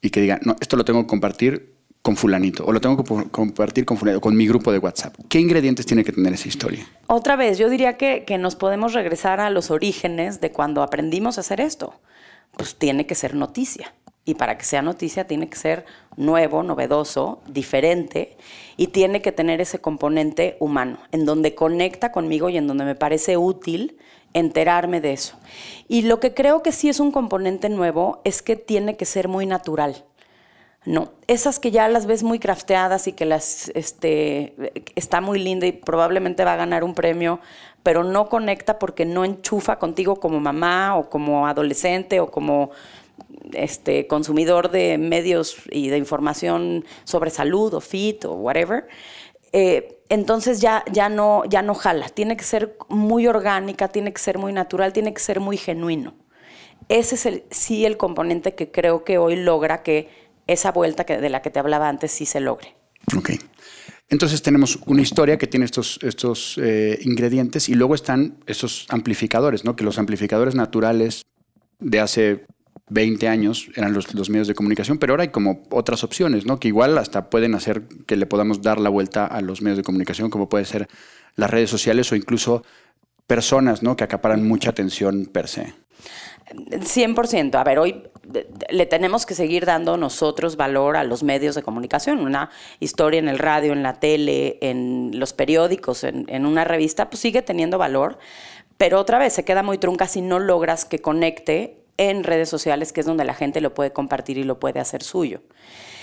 y 0.00 0.10
que 0.10 0.20
diga, 0.20 0.40
no, 0.42 0.56
esto 0.60 0.76
lo 0.76 0.84
tengo 0.84 1.02
que 1.02 1.06
compartir 1.06 1.71
con 2.02 2.16
fulanito 2.16 2.64
o 2.66 2.72
lo 2.72 2.80
tengo 2.80 3.02
que 3.02 3.30
compartir 3.30 3.84
con 3.84 3.96
fulanito, 3.96 4.20
con 4.20 4.36
mi 4.36 4.46
grupo 4.46 4.72
de 4.72 4.78
WhatsApp. 4.78 5.14
¿Qué 5.28 5.38
ingredientes 5.38 5.86
tiene 5.86 6.04
que 6.04 6.12
tener 6.12 6.32
esa 6.32 6.48
historia? 6.48 6.86
Otra 7.06 7.36
vez, 7.36 7.58
yo 7.58 7.70
diría 7.70 7.96
que, 7.96 8.24
que 8.24 8.38
nos 8.38 8.56
podemos 8.56 8.92
regresar 8.92 9.40
a 9.40 9.50
los 9.50 9.70
orígenes 9.70 10.40
de 10.40 10.50
cuando 10.50 10.82
aprendimos 10.82 11.38
a 11.38 11.42
hacer 11.42 11.60
esto. 11.60 11.94
Pues 12.56 12.76
tiene 12.76 13.06
que 13.06 13.14
ser 13.14 13.34
noticia. 13.34 13.94
Y 14.24 14.34
para 14.34 14.56
que 14.56 14.64
sea 14.64 14.82
noticia 14.82 15.26
tiene 15.26 15.48
que 15.48 15.56
ser 15.56 15.84
nuevo, 16.16 16.62
novedoso, 16.62 17.42
diferente 17.48 18.36
y 18.76 18.88
tiene 18.88 19.20
que 19.20 19.32
tener 19.32 19.60
ese 19.60 19.80
componente 19.80 20.56
humano, 20.60 20.98
en 21.10 21.24
donde 21.24 21.56
conecta 21.56 22.12
conmigo 22.12 22.48
y 22.48 22.56
en 22.56 22.68
donde 22.68 22.84
me 22.84 22.94
parece 22.94 23.36
útil 23.36 23.98
enterarme 24.32 25.00
de 25.00 25.12
eso. 25.12 25.36
Y 25.88 26.02
lo 26.02 26.20
que 26.20 26.34
creo 26.34 26.62
que 26.62 26.72
sí 26.72 26.88
es 26.88 27.00
un 27.00 27.10
componente 27.10 27.68
nuevo 27.68 28.20
es 28.24 28.42
que 28.42 28.54
tiene 28.54 28.96
que 28.96 29.06
ser 29.06 29.26
muy 29.26 29.44
natural. 29.44 30.04
No, 30.84 31.12
esas 31.28 31.60
que 31.60 31.70
ya 31.70 31.88
las 31.88 32.06
ves 32.06 32.24
muy 32.24 32.40
crafteadas 32.40 33.06
y 33.06 33.12
que 33.12 33.24
las 33.24 33.70
este, 33.74 34.54
está 34.96 35.20
muy 35.20 35.38
linda 35.38 35.66
y 35.66 35.72
probablemente 35.72 36.44
va 36.44 36.54
a 36.54 36.56
ganar 36.56 36.82
un 36.82 36.94
premio, 36.94 37.38
pero 37.84 38.02
no 38.02 38.28
conecta 38.28 38.80
porque 38.80 39.04
no 39.04 39.24
enchufa 39.24 39.78
contigo 39.78 40.16
como 40.16 40.40
mamá 40.40 40.96
o 40.96 41.08
como 41.08 41.46
adolescente 41.46 42.18
o 42.18 42.32
como 42.32 42.70
este, 43.52 44.08
consumidor 44.08 44.72
de 44.72 44.98
medios 44.98 45.56
y 45.70 45.88
de 45.88 45.98
información 45.98 46.84
sobre 47.04 47.30
salud 47.30 47.74
o 47.74 47.80
fit 47.80 48.24
o 48.24 48.32
whatever. 48.34 48.88
Eh, 49.52 50.00
entonces 50.08 50.60
ya, 50.60 50.84
ya, 50.90 51.08
no, 51.08 51.44
ya 51.44 51.62
no 51.62 51.74
jala. 51.74 52.08
Tiene 52.08 52.36
que 52.36 52.44
ser 52.44 52.76
muy 52.88 53.28
orgánica, 53.28 53.88
tiene 53.88 54.12
que 54.12 54.20
ser 54.20 54.38
muy 54.38 54.52
natural, 54.52 54.92
tiene 54.92 55.14
que 55.14 55.20
ser 55.20 55.38
muy 55.38 55.56
genuino. 55.56 56.14
Ese 56.88 57.14
es 57.14 57.26
el, 57.26 57.44
sí 57.50 57.86
el 57.86 57.96
componente 57.96 58.54
que 58.54 58.70
creo 58.70 59.04
que 59.04 59.18
hoy 59.18 59.36
logra 59.36 59.82
que 59.82 60.21
esa 60.46 60.72
vuelta 60.72 61.04
que, 61.04 61.18
de 61.18 61.30
la 61.30 61.42
que 61.42 61.50
te 61.50 61.58
hablaba 61.58 61.88
antes 61.88 62.10
sí 62.12 62.26
se 62.26 62.40
logre. 62.40 62.74
Ok. 63.16 63.30
Entonces 64.08 64.42
tenemos 64.42 64.78
una 64.86 65.02
historia 65.02 65.38
que 65.38 65.46
tiene 65.46 65.64
estos, 65.64 65.98
estos 66.02 66.58
eh, 66.58 66.98
ingredientes 67.02 67.68
y 67.68 67.74
luego 67.74 67.94
están 67.94 68.36
esos 68.46 68.86
amplificadores, 68.90 69.64
¿no? 69.64 69.74
Que 69.74 69.84
los 69.84 69.98
amplificadores 69.98 70.54
naturales 70.54 71.22
de 71.78 72.00
hace 72.00 72.44
20 72.90 73.26
años 73.28 73.70
eran 73.74 73.94
los, 73.94 74.12
los, 74.14 74.28
medios 74.28 74.48
de 74.48 74.54
comunicación, 74.54 74.98
pero 74.98 75.14
ahora 75.14 75.22
hay 75.22 75.30
como 75.30 75.62
otras 75.70 76.04
opciones, 76.04 76.44
¿no? 76.44 76.60
Que 76.60 76.68
igual 76.68 76.98
hasta 76.98 77.30
pueden 77.30 77.54
hacer 77.54 77.84
que 78.06 78.16
le 78.16 78.26
podamos 78.26 78.60
dar 78.60 78.78
la 78.78 78.90
vuelta 78.90 79.24
a 79.24 79.40
los 79.40 79.62
medios 79.62 79.78
de 79.78 79.84
comunicación, 79.84 80.28
como 80.28 80.48
puede 80.48 80.66
ser 80.66 80.88
las 81.34 81.50
redes 81.50 81.70
sociales 81.70 82.12
o 82.12 82.16
incluso 82.16 82.64
personas, 83.26 83.82
¿no? 83.82 83.96
Que 83.96 84.04
acaparan 84.04 84.46
mucha 84.46 84.70
atención 84.70 85.26
per 85.26 85.48
se. 85.48 85.72
100%. 86.54 87.54
A 87.54 87.64
ver, 87.64 87.78
hoy 87.78 88.02
le 88.70 88.86
tenemos 88.86 89.26
que 89.26 89.34
seguir 89.34 89.66
dando 89.66 89.96
nosotros 89.96 90.56
valor 90.56 90.96
a 90.96 91.04
los 91.04 91.22
medios 91.22 91.54
de 91.54 91.62
comunicación. 91.62 92.20
Una 92.20 92.50
historia 92.80 93.18
en 93.18 93.28
el 93.28 93.38
radio, 93.38 93.72
en 93.72 93.82
la 93.82 93.94
tele, 93.94 94.58
en 94.60 95.18
los 95.18 95.32
periódicos, 95.32 96.04
en, 96.04 96.46
una 96.46 96.64
revista, 96.64 97.10
pues 97.10 97.20
sigue 97.20 97.42
teniendo 97.42 97.78
valor, 97.78 98.18
pero 98.76 98.98
otra 98.98 99.18
vez 99.18 99.32
se 99.32 99.44
queda 99.44 99.62
muy 99.62 99.78
trunca 99.78 100.06
si 100.06 100.20
no 100.20 100.38
logras 100.38 100.84
que 100.84 101.00
conecte 101.00 101.84
en 101.96 102.24
redes 102.24 102.48
sociales, 102.48 102.92
que 102.92 103.00
es 103.00 103.06
donde 103.06 103.24
la 103.24 103.34
gente 103.34 103.60
lo 103.60 103.74
puede 103.74 103.92
compartir 103.92 104.38
y 104.38 104.44
lo 104.44 104.58
puede 104.58 104.80
hacer 104.80 105.02
suyo. 105.02 105.42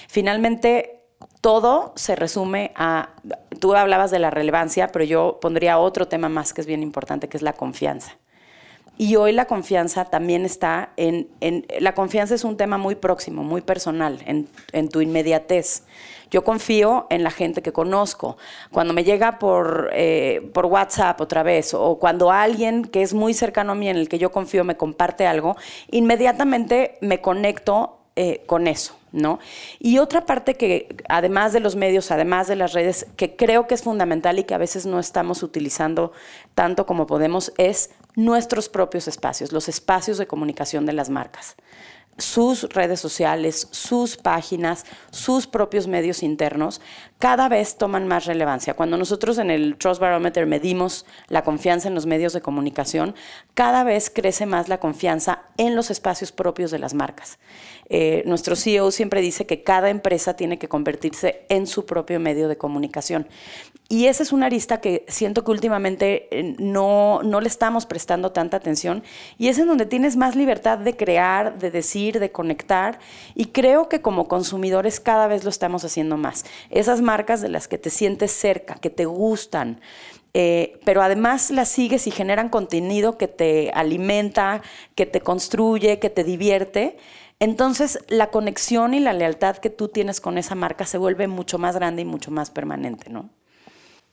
Finalmente, 0.08 1.01
todo 1.41 1.94
se 1.96 2.15
resume 2.15 2.72
a, 2.75 3.15
tú 3.60 3.75
hablabas 3.75 4.12
de 4.12 4.20
la 4.20 4.29
relevancia, 4.29 4.89
pero 4.89 5.06
yo 5.06 5.39
pondría 5.41 5.79
otro 5.79 6.08
tema 6.08 6.29
más 6.29 6.53
que 6.53 6.62
es 6.62 6.68
bien 6.68 6.84
importante, 6.84 7.27
que 7.27 7.38
es 7.38 7.44
la 7.44 7.53
confianza. 7.53 8.18
Y 9.01 9.15
hoy 9.15 9.32
la 9.32 9.46
confianza 9.46 10.03
también 10.03 10.44
está 10.44 10.91
en, 10.98 11.29
la 11.79 11.96
confianza 11.96 12.36
es 12.36 12.44
un 12.44 12.58
tema 12.58 12.77
muy 12.77 12.96
próximo, 12.96 13.46
muy 13.46 13.62
personal, 13.62 14.20
en, 14.25 14.89
tu 14.89 15.00
inmediatez. 15.00 15.84
Yo 16.32 16.44
confío 16.44 17.08
en 17.10 17.24
la 17.24 17.32
gente 17.32 17.62
que 17.62 17.72
conozco. 17.72 18.36
Cuando 18.72 18.94
me 18.94 19.06
llega 19.06 19.39
por, 19.39 19.89
eh, 19.94 20.51
por 20.53 20.65
WhatsApp 20.65 21.22
otra 21.22 21.44
vez, 21.44 21.74
o 21.74 21.98
cuando 21.98 22.29
alguien 22.29 22.84
que 22.84 23.01
es 23.01 23.13
muy 23.13 23.34
cercano 23.34 23.72
a 23.72 23.75
mí, 23.75 23.88
en 23.88 23.96
el 23.96 24.10
que 24.10 24.20
yo 24.20 24.34
confío, 24.34 24.65
me 24.65 24.75
comparte 24.75 25.25
algo, 25.25 25.56
inmediatamente 25.89 26.98
me 27.00 27.22
conecto 27.22 28.00
eh, 28.18 28.44
con 28.48 28.68
eso. 28.68 29.00
¿no? 29.12 29.39
Y 29.79 29.98
otra 30.00 30.25
parte 30.25 30.56
que, 30.56 30.96
además 31.08 31.53
de 31.53 31.62
los 31.62 31.75
medios, 31.75 32.12
además 32.12 32.48
de 32.48 32.58
las 32.58 32.74
redes, 32.74 33.08
que 33.15 33.36
creo 33.36 33.65
que 33.65 33.75
es 33.75 33.84
fundamental 33.84 34.39
y 34.39 34.44
que 34.44 34.53
a 34.53 34.58
veces 34.58 34.86
no 34.86 35.00
estamos 35.00 35.41
utilizando 35.41 36.12
tanto 36.53 36.86
como 36.86 37.08
podemos, 37.08 37.53
es 37.58 37.91
nuestros 38.16 38.70
propios 38.70 39.08
espacios, 39.08 39.51
los 39.51 39.70
espacios 39.70 40.18
de 40.18 40.28
comunicación 40.28 40.86
de 40.86 40.94
las 40.94 41.10
marcas. 41.10 41.56
Sus 42.18 42.63
redes 42.63 43.00
sociales, 43.00 43.70
sus 43.72 44.18
páginas, 44.18 44.86
sus 45.10 45.48
propios 45.48 45.88
medios 45.88 46.22
internos, 46.22 46.82
cada 47.19 47.49
vez 47.49 47.75
toman 47.75 48.07
más 48.07 48.25
relevancia. 48.25 48.73
Cuando 48.73 48.97
nosotros 48.97 49.38
en 49.39 49.51
el 49.51 49.75
Trust 49.75 49.99
Barometer 49.99 50.45
medimos 50.45 51.05
la 51.27 51.43
confianza 51.43 51.89
en 51.89 51.95
los 51.95 52.05
medios 52.05 52.31
de 52.31 52.41
comunicación, 52.41 53.13
cada 53.53 53.83
vez 53.83 54.09
crece 54.09 54.45
más 54.45 54.69
la 54.69 54.79
confianza 54.79 55.43
en 55.57 55.75
los 55.75 55.91
espacios 55.91 56.31
propios 56.31 56.71
de 56.71 56.79
las 56.79 56.93
marcas. 56.93 57.38
Eh, 57.89 58.23
nuestro 58.25 58.55
CEO 58.55 58.91
siempre 58.91 59.19
dice 59.19 59.45
que 59.45 59.63
cada 59.63 59.89
empresa 59.89 60.35
tiene 60.35 60.57
que 60.57 60.69
convertirse 60.69 61.45
en 61.49 61.67
su 61.67 61.85
propio 61.85 62.19
medio 62.19 62.47
de 62.47 62.57
comunicación. 62.57 63.27
Y 63.91 64.05
esa 64.05 64.21
es 64.21 64.31
una 64.31 64.45
arista 64.45 64.79
que 64.81 65.03
siento 65.07 65.43
que 65.43 65.49
últimamente 65.49 66.27
eh, 66.29 66.55
no, 66.59 67.21
no 67.23 67.41
le 67.41 67.47
estamos 67.47 67.88
prestando 67.88 68.31
tanta 68.31 68.57
atención 68.57 69.01
y 69.39 69.47
es 69.47 69.57
en 69.57 69.65
donde 69.65 69.88
tienes 69.88 70.15
más 70.15 70.35
libertad 70.35 70.77
de 70.77 70.95
crear, 70.95 71.57
de 71.57 71.71
decir, 71.71 72.19
de 72.19 72.31
conectar 72.31 72.99
y 73.33 73.45
creo 73.45 73.89
que 73.89 74.01
como 74.01 74.27
consumidores 74.27 74.99
cada 74.99 75.25
vez 75.25 75.43
lo 75.43 75.49
estamos 75.49 75.83
haciendo 75.83 76.17
más. 76.17 76.45
Esas 76.69 77.01
marcas 77.10 77.42
de 77.42 77.50
las 77.50 77.68
que 77.68 77.80
te 77.80 77.89
sientes 77.89 78.32
cerca, 78.32 78.75
que 78.75 78.92
te 78.92 79.06
gustan, 79.06 79.82
eh, 80.36 80.80
pero 80.86 81.01
además 81.01 81.50
las 81.50 81.70
sigues 81.70 82.06
y 82.06 82.12
generan 82.12 82.50
contenido 82.50 83.18
que 83.18 83.28
te 83.28 83.72
alimenta, 83.72 84.62
que 84.94 85.08
te 85.08 85.22
construye, 85.22 85.98
que 85.98 86.12
te 86.12 86.24
divierte. 86.24 86.98
Entonces 87.39 87.98
la 88.10 88.28
conexión 88.28 88.94
y 88.94 89.00
la 89.00 89.13
lealtad 89.13 89.58
que 89.58 89.72
tú 89.72 89.88
tienes 89.88 90.22
con 90.22 90.38
esa 90.38 90.54
marca 90.54 90.86
se 90.86 91.00
vuelve 91.00 91.28
mucho 91.28 91.58
más 91.58 91.74
grande 91.74 92.04
y 92.04 92.06
mucho 92.06 92.30
más 92.30 92.51
permanente, 92.51 93.10
¿no? 93.10 93.32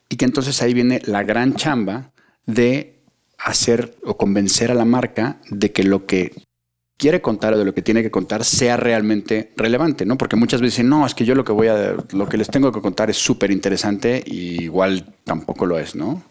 Y 0.09 0.15
que 0.15 0.25
entonces 0.25 0.59
ahí 0.63 0.73
viene 0.73 0.99
la 1.05 1.21
gran 1.21 1.53
chamba 1.53 2.09
de 2.47 2.95
hacer 3.37 3.95
o 4.03 4.17
convencer 4.17 4.71
a 4.71 4.73
la 4.73 4.85
marca 4.85 5.37
de 5.51 5.71
que 5.71 5.83
lo 5.83 6.07
que 6.07 6.31
quiere 6.97 7.21
contar 7.21 7.53
o 7.53 7.57
de 7.57 7.65
lo 7.65 7.73
que 7.73 7.81
tiene 7.81 8.01
que 8.01 8.11
contar 8.11 8.43
sea 8.43 8.75
realmente 8.75 9.51
relevante, 9.55 10.05
¿no? 10.05 10.17
Porque 10.17 10.35
muchas 10.35 10.61
veces 10.61 10.75
dicen, 10.75 10.89
no, 10.89 11.05
es 11.05 11.13
que 11.13 11.25
yo 11.25 11.35
lo 11.35 11.43
que 11.43 11.51
voy 11.51 11.67
a, 11.67 11.95
lo 12.11 12.27
que 12.27 12.37
les 12.37 12.49
tengo 12.49 12.71
que 12.71 12.81
contar 12.81 13.09
es 13.09 13.17
súper 13.17 13.51
interesante 13.51 14.23
y 14.25 14.63
igual 14.63 15.13
tampoco 15.23 15.65
lo 15.65 15.77
es, 15.77 15.95
¿no? 15.95 16.23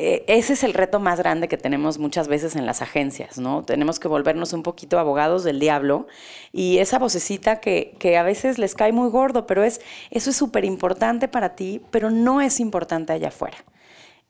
Eh, 0.00 0.24
ese 0.28 0.52
es 0.52 0.62
el 0.62 0.74
reto 0.74 1.00
más 1.00 1.18
grande 1.18 1.48
que 1.48 1.56
tenemos 1.56 1.98
muchas 1.98 2.28
veces 2.28 2.54
en 2.54 2.66
las 2.66 2.82
agencias, 2.82 3.38
¿no? 3.38 3.64
Tenemos 3.64 3.98
que 3.98 4.06
volvernos 4.06 4.52
un 4.52 4.62
poquito 4.62 4.98
abogados 4.98 5.42
del 5.42 5.58
diablo 5.58 6.06
y 6.52 6.78
esa 6.78 7.00
vocecita 7.00 7.58
que, 7.58 7.96
que 7.98 8.16
a 8.16 8.22
veces 8.22 8.58
les 8.58 8.76
cae 8.76 8.92
muy 8.92 9.08
gordo, 9.08 9.46
pero 9.46 9.64
es, 9.64 9.80
eso 10.10 10.30
es 10.30 10.36
súper 10.36 10.64
importante 10.64 11.26
para 11.26 11.56
ti, 11.56 11.80
pero 11.90 12.10
no 12.10 12.40
es 12.40 12.60
importante 12.60 13.12
allá 13.12 13.28
afuera. 13.28 13.56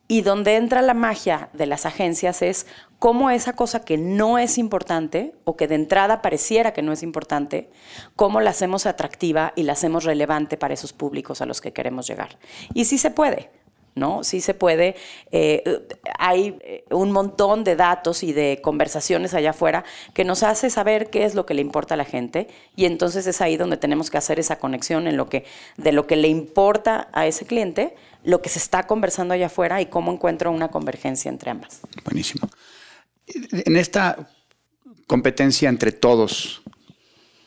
Y 0.07 0.23
donde 0.23 0.57
entra 0.57 0.81
la 0.81 0.95
magia 0.95 1.51
de 1.53 1.67
las 1.67 1.85
agencias 1.85 2.41
es 2.41 2.67
cómo 2.99 3.31
esa 3.31 3.55
cosa 3.55 3.85
que 3.85 3.97
no 3.97 4.39
es 4.39 4.59
importante 4.59 5.35
o 5.45 5.57
que 5.57 5.69
de 5.69 5.77
entrada 5.77 6.23
pareciera 6.23 6.73
que 6.73 6.83
no 6.83 6.93
es 6.93 7.03
importante, 7.03 7.71
cómo 8.17 8.41
la 8.41 8.51
hacemos 8.51 8.87
atractiva 8.87 9.53
y 9.57 9.63
la 9.63 9.73
hacemos 9.75 10.05
relevante 10.05 10.57
para 10.57 10.75
esos 10.75 10.93
públicos 10.93 11.41
a 11.41 11.47
los 11.47 11.61
que 11.61 11.73
queremos 11.73 12.07
llegar. 12.07 12.39
Y 12.75 12.85
sí 12.87 12.99
se 12.99 13.11
puede. 13.11 13.51
¿no? 13.95 14.25
Sí 14.25 14.41
se 14.41 14.55
puede. 14.55 14.95
Eh, 15.33 15.63
hay 16.19 16.57
eh, 16.61 16.85
un 16.91 17.11
montón 17.11 17.65
de 17.65 17.77
datos 17.77 18.23
y 18.23 18.33
de 18.33 18.61
conversaciones 18.63 19.35
allá 19.35 19.51
afuera 19.51 19.85
que 20.15 20.25
nos 20.25 20.43
hace 20.43 20.71
saber 20.71 21.11
qué 21.11 21.25
es 21.25 21.35
lo 21.35 21.45
que 21.45 21.55
le 21.55 21.61
importa 21.61 21.95
a 21.95 21.97
la 21.97 22.05
gente 22.05 22.47
y 22.77 22.85
entonces 22.85 23.27
es 23.27 23.41
ahí 23.41 23.57
donde 23.57 23.77
tenemos 23.77 24.11
que 24.11 24.19
hacer 24.19 24.39
esa 24.39 24.61
conexión 24.61 25.09
en 25.09 25.17
lo 25.17 25.29
que, 25.29 25.45
de 25.77 25.93
lo 25.93 26.07
que 26.07 26.15
le 26.15 26.29
importa 26.29 27.09
a 27.13 27.27
ese 27.27 27.45
cliente, 27.45 27.97
lo 28.23 28.41
que 28.41 28.49
se 28.49 28.59
está 28.59 28.87
conversando 28.87 29.35
allá 29.35 29.47
afuera 29.47 29.81
y 29.81 29.87
cómo 29.87 30.13
encuentro 30.13 30.53
una 30.53 30.69
convergencia 30.69 31.29
entre 31.29 31.51
ambas. 31.51 31.81
Buenísimo. 32.05 32.49
En 33.53 33.77
esta 33.77 34.31
competencia 35.07 35.69
entre 35.69 35.93
todos 35.93 36.63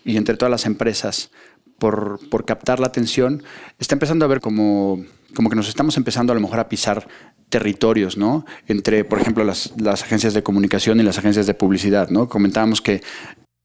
y 0.03 0.17
entre 0.17 0.35
todas 0.35 0.51
las 0.51 0.65
empresas 0.65 1.31
por, 1.77 2.19
captar 2.45 2.79
la 2.79 2.87
atención, 2.87 3.43
está 3.79 3.95
empezando 3.95 4.25
a 4.25 4.27
ver 4.27 4.39
como 4.41 5.05
que 5.33 5.55
nos 5.55 5.67
estamos 5.67 5.97
empezando 5.97 6.31
a 6.31 6.35
lo 6.35 6.41
mejor 6.41 6.59
a 6.59 6.69
pisar 6.69 7.07
territorios, 7.49 8.17
¿no? 8.17 8.45
Entre, 8.67 9.03
por 9.03 9.19
ejemplo, 9.19 9.43
las, 9.43 9.73
agencias 9.85 10.33
de 10.33 10.41
comunicación 10.41 10.99
y 10.99 11.03
las 11.03 11.19
agencias 11.19 11.45
de 11.45 11.53
publicidad, 11.53 12.09
¿no? 12.09 12.27
Comentábamos 12.27 12.81
que 12.81 13.03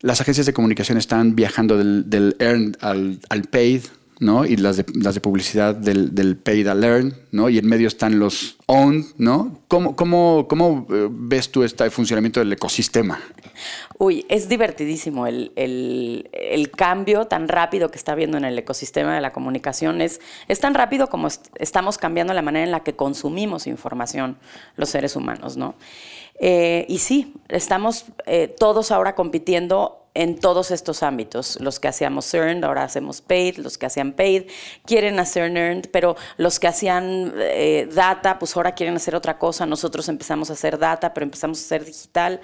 las 0.01 0.21
agencias 0.21 0.47
de 0.47 0.53
comunicación 0.53 0.99
están 0.99 1.35
viajando 1.37 1.79
del, 1.79 2.11
del 2.11 2.37
earned 2.39 2.77
al 2.81 3.45
paid, 3.51 3.83
¿no? 4.19 4.45
Y 4.45 4.57
las 4.57 4.79
de, 4.79 4.87
las 4.95 5.15
de 5.15 5.21
publicidad 5.21 5.75
del, 5.75 6.15
del 6.15 6.37
paid 6.37 6.67
al 6.69 6.83
earned, 6.83 7.15
¿no? 7.33 7.49
Y 7.49 7.59
en 7.59 7.67
medio 7.67 7.89
están 7.89 8.19
los 8.19 8.57
owned, 8.67 9.05
¿no? 9.19 9.61
¿Cómo, 9.69 9.95
cómo, 9.95 10.47
cómo 10.49 10.87
eh, 10.91 11.09
ves 11.11 11.51
tú 11.51 11.63
este 11.63 11.89
funcionamiento 11.91 12.41
del 12.41 12.53
ecosistema? 12.53 13.21
Uy, 13.99 14.27
es 14.29 14.49
divertidísimo 14.49 15.27
el, 15.27 16.71
cambio 16.77 17.27
tan 17.27 17.49
rápido 17.49 17.91
que 17.91 17.97
está 17.97 18.13
habiendo 18.13 18.37
en 18.37 18.45
el 18.45 18.59
ecosistema 18.59 19.15
de 19.15 19.21
la 19.21 19.33
comunicación. 19.33 20.01
Es, 20.01 20.21
es 20.49 20.61
tan 20.61 20.75
rápido 20.75 21.09
como 21.09 21.29
estamos 21.57 21.99
cambiando 21.99 22.35
la 22.35 22.43
manera 22.43 22.65
en 22.65 22.71
la 22.71 22.81
que 22.81 22.95
consumimos 22.95 23.67
información 23.67 24.37
los 24.77 24.91
seres 24.91 25.17
humanos, 25.17 25.57
¿no? 25.57 25.75
Eh, 26.39 26.85
y 26.89 26.99
sí, 26.99 27.35
estamos 27.49 28.07
eh, 28.27 28.55
todos 28.59 28.91
ahora 28.91 29.15
compitiendo 29.15 30.06
en 30.17 30.39
todos 30.39 30.71
estos 30.71 31.03
ámbitos. 31.03 31.59
Los 31.61 31.79
que 31.79 31.89
hacíamos 31.89 32.33
earned, 32.35 32.65
ahora 32.65 32.83
hacemos 32.83 33.21
paid, 33.21 33.59
los 33.59 33.79
que 33.79 33.87
hacían 33.87 34.13
paid 34.13 34.51
quieren 34.85 35.19
hacer 35.19 35.57
earned, 35.57 35.91
pero 35.93 36.17
los 36.37 36.59
que 36.59 36.67
hacían 36.67 37.35
eh, 37.37 37.89
data, 37.93 38.39
pues 38.39 38.57
ahora 38.57 38.75
quieren 38.75 38.97
hacer 38.97 39.15
otra 39.15 39.39
cosa. 39.39 39.67
Nosotros 39.67 40.09
empezamos 40.09 40.51
a 40.51 40.55
hacer 40.55 40.79
data, 40.79 41.13
pero 41.13 41.25
empezamos 41.25 41.61
a 41.61 41.65
hacer 41.65 41.85
digital. 41.85 42.41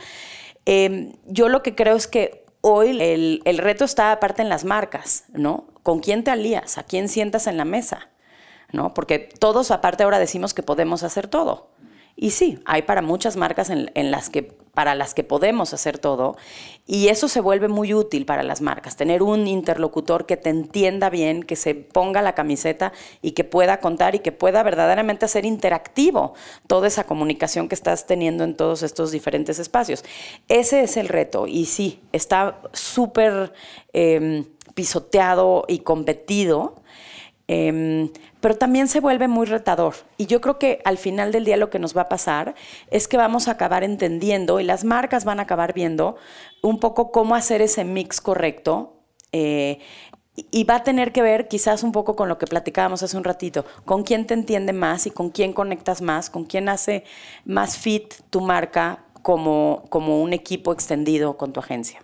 Em, 0.66 1.12
yo 1.26 1.48
lo 1.48 1.62
que 1.62 1.74
creo 1.74 1.96
es 1.96 2.06
que 2.06 2.44
hoy 2.60 2.90
el, 3.00 3.42
el, 3.44 3.58
reto 3.58 3.84
está 3.84 4.12
aparte 4.12 4.42
en 4.42 4.48
las 4.48 4.64
marcas, 4.64 5.24
¿no? 5.32 5.66
¿Con 5.82 6.00
quién 6.00 6.22
te 6.22 6.30
alías? 6.30 6.78
¿A 6.78 6.84
quién 6.84 7.08
sientas 7.08 7.46
en 7.46 7.56
la 7.56 7.64
mesa? 7.64 8.10
¿No? 8.70 8.94
Porque 8.94 9.18
todos 9.18 9.70
aparte 9.70 10.04
ahora 10.04 10.18
decimos 10.18 10.54
que 10.54 10.62
podemos 10.62 11.02
hacer 11.02 11.26
todo. 11.26 11.70
Y 12.16 12.30
sí, 12.30 12.58
hay 12.64 12.82
para 12.82 13.02
muchas 13.02 13.36
marcas 13.36 13.70
en, 13.70 14.10
las 14.10 14.28
que, 14.28 14.42
para 14.42 14.94
las 14.94 15.14
que 15.14 15.24
podemos 15.24 15.72
hacer 15.72 15.98
todo 15.98 16.36
y 16.86 17.08
eso 17.08 17.28
se 17.28 17.40
vuelve 17.40 17.68
muy 17.68 17.94
útil 17.94 18.26
para 18.26 18.42
las 18.42 18.60
marcas, 18.60 18.96
tener 18.96 19.22
un 19.22 19.46
interlocutor 19.46 20.26
que 20.26 20.36
te 20.36 20.50
entienda 20.50 21.10
bien, 21.10 21.42
que 21.42 21.56
se 21.56 21.74
ponga 21.74 22.20
la 22.22 22.34
camiseta 22.34 22.92
y 23.22 23.32
que 23.32 23.44
pueda 23.44 23.80
contar 23.80 24.14
y 24.14 24.18
que 24.18 24.32
pueda 24.32 24.62
verdaderamente 24.62 25.24
hacer 25.24 25.46
interactivo 25.46 26.34
toda 26.66 26.88
esa 26.88 27.04
comunicación 27.04 27.68
que 27.68 27.74
estás 27.74 28.06
teniendo 28.06 28.44
en 28.44 28.56
todos 28.56 28.82
estos 28.82 29.10
diferentes 29.10 29.58
espacios. 29.58 30.04
Ese 30.48 30.82
es 30.82 30.96
el 30.96 31.08
reto 31.08 31.46
y 31.46 31.66
sí, 31.66 32.00
está 32.12 32.60
súper 32.72 33.52
em, 33.92 34.44
pisoteado 34.74 35.64
y 35.68 35.80
competido 35.80 36.81
Em, 37.48 38.10
pero 38.40 38.56
también 38.56 38.88
se 38.88 39.00
vuelve 39.00 39.28
muy 39.28 39.46
retador. 39.46 39.94
Y 40.16 40.26
yo 40.26 40.40
creo 40.40 40.58
que 40.58 40.80
al 40.84 40.98
final 40.98 41.32
del 41.32 41.44
día 41.44 41.56
lo 41.56 41.70
que 41.70 41.78
nos 41.78 41.96
va 41.96 42.02
a 42.02 42.08
pasar 42.08 42.54
es 42.90 43.08
que 43.08 43.16
vamos 43.16 43.48
a 43.48 43.52
acabar 43.52 43.84
entendiendo 43.84 44.60
y 44.60 44.64
las 44.64 44.84
marcas 44.84 45.24
van 45.24 45.40
a 45.40 45.44
acabar 45.44 45.74
viendo 45.74 46.16
un 46.62 46.78
poco 46.78 47.10
cómo 47.10 47.34
hacer 47.34 47.60
ese 47.62 47.84
mix 47.84 48.20
correcto. 48.20 48.94
Eh, 49.32 49.80
y 50.50 50.64
va 50.64 50.76
a 50.76 50.82
tener 50.82 51.12
que 51.12 51.20
ver 51.20 51.46
quizás 51.46 51.82
un 51.82 51.92
poco 51.92 52.16
con 52.16 52.28
lo 52.28 52.38
que 52.38 52.46
platicábamos 52.46 53.02
hace 53.02 53.16
un 53.18 53.24
ratito, 53.24 53.66
con 53.84 54.02
quién 54.02 54.26
te 54.26 54.32
entiende 54.32 54.72
más 54.72 55.06
y 55.06 55.10
con 55.10 55.28
quién 55.28 55.52
conectas 55.52 56.00
más, 56.00 56.30
con 56.30 56.44
quién 56.44 56.70
hace 56.70 57.04
más 57.44 57.76
fit 57.76 58.14
tu 58.30 58.40
marca 58.40 59.04
como, 59.20 59.84
como 59.90 60.22
un 60.22 60.32
equipo 60.32 60.72
extendido 60.72 61.36
con 61.36 61.52
tu 61.52 61.60
agencia. 61.60 62.02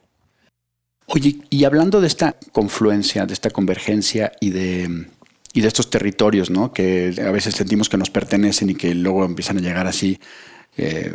Oye, 1.07 1.39
y 1.49 1.65
hablando 1.65 2.03
de 2.03 2.07
esta 2.07 2.37
confluencia, 2.53 3.25
de 3.25 3.33
esta 3.33 3.49
convergencia 3.49 4.33
y 4.41 4.51
de 4.51 5.09
y 5.53 5.61
de 5.61 5.69
estos 5.69 5.91
territorios, 5.91 6.51
¿no? 6.51 6.73
Que 6.73 7.15
a 7.27 7.31
veces 7.31 7.55
sentimos 7.55 7.89
que 7.89 7.97
nos 7.97 8.11
pertenecen 8.11 8.71
y 8.71 8.75
que 8.75 8.95
luego 8.95 9.25
empiezan 9.25 9.59
a 9.59 9.61
llegar 9.61 9.87
así 9.87 10.19
eh, 10.77 11.15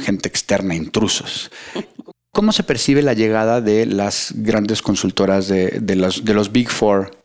gente 0.00 0.28
externa, 0.28 0.74
intrusos. 0.74 1.50
¿Cómo 2.32 2.52
se 2.52 2.62
percibe 2.62 3.02
la 3.02 3.14
llegada 3.14 3.60
de 3.60 3.86
las 3.86 4.32
grandes 4.36 4.82
consultoras 4.82 5.48
de, 5.48 5.80
los, 5.96 6.24
de 6.24 6.34
los 6.34 6.52
Big 6.52 6.68
Four 6.68 7.16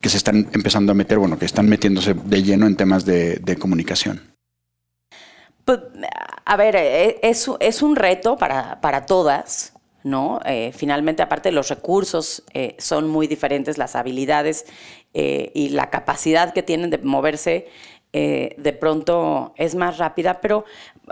que 0.00 0.08
se 0.08 0.16
están 0.16 0.48
empezando 0.52 0.92
a 0.92 0.94
meter, 0.94 1.18
bueno, 1.18 1.38
que 1.38 1.44
están 1.44 1.68
metiéndose 1.68 2.14
de 2.14 2.42
lleno 2.42 2.66
en 2.66 2.76
temas 2.76 3.04
de, 3.04 3.56
comunicación? 3.58 4.34
Pues, 5.64 5.80
a 6.44 6.56
ver, 6.56 6.76
eh, 6.76 7.20
es, 7.22 7.50
es 7.60 7.82
un 7.82 7.96
reto 7.96 8.36
para, 8.36 8.80
para 8.80 9.06
todas. 9.06 9.74
¿No? 10.02 10.40
Eh, 10.44 10.72
finalmente, 10.74 11.22
aparte, 11.22 11.52
los 11.52 11.68
recursos 11.68 12.42
son 12.78 13.08
muy 13.08 13.26
diferentes, 13.26 13.78
las 13.78 13.96
habilidades 13.96 14.66
eh, 15.12 15.50
y 15.54 15.70
la 15.70 15.90
capacidad 15.90 16.52
que 16.52 16.62
tienen 16.62 16.90
de 16.90 16.98
moverse 16.98 17.66
eh, 18.12 18.54
de 18.58 18.72
pronto 18.72 19.54
es 19.56 19.74
más 19.74 19.98
rápida, 19.98 20.40
pero 20.40 20.64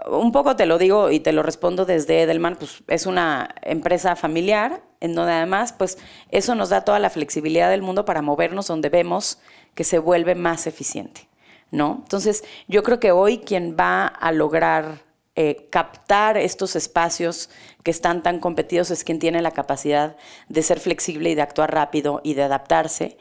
un 0.08 0.30
poco 0.30 0.54
te 0.54 0.66
lo 0.66 0.78
digo 0.78 1.10
y 1.10 1.18
te 1.18 1.32
lo 1.32 1.42
respondo 1.42 1.84
desde 1.84 2.22
Edelman, 2.22 2.54
pues 2.56 2.82
es 2.86 3.06
una 3.06 3.54
empresa 3.62 4.14
familiar 4.14 4.82
en 5.00 5.14
donde 5.14 5.32
además 5.32 5.72
pues 5.72 5.98
eso 6.30 6.54
nos 6.54 6.68
da 6.68 6.84
toda 6.84 7.00
la 7.00 7.10
flexibilidad 7.10 7.70
del 7.70 7.82
mundo 7.82 8.04
para 8.04 8.22
movernos 8.22 8.68
donde 8.68 8.88
vemos 8.88 9.38
que 9.74 9.82
se 9.82 9.98
vuelve 9.98 10.36
más 10.36 10.68
eficiente, 10.68 11.28
¿no? 11.72 11.98
Entonces 12.02 12.44
yo 12.68 12.84
creo 12.84 13.00
que 13.00 13.10
hoy 13.10 13.38
quien 13.38 13.76
va 13.78 14.06
a 14.06 14.30
lograr 14.30 15.07
eh, 15.40 15.68
captar 15.70 16.36
estos 16.36 16.74
espacios 16.74 17.48
que 17.84 17.92
están 17.92 18.24
tan 18.24 18.40
competidos 18.40 18.90
es 18.90 19.04
quien 19.04 19.20
tiene 19.20 19.40
la 19.40 19.52
capacidad 19.52 20.16
de 20.48 20.62
ser 20.64 20.80
flexible 20.80 21.30
y 21.30 21.36
de 21.36 21.42
actuar 21.42 21.72
rápido 21.72 22.20
y 22.24 22.34
de 22.34 22.42
adaptarse 22.42 23.18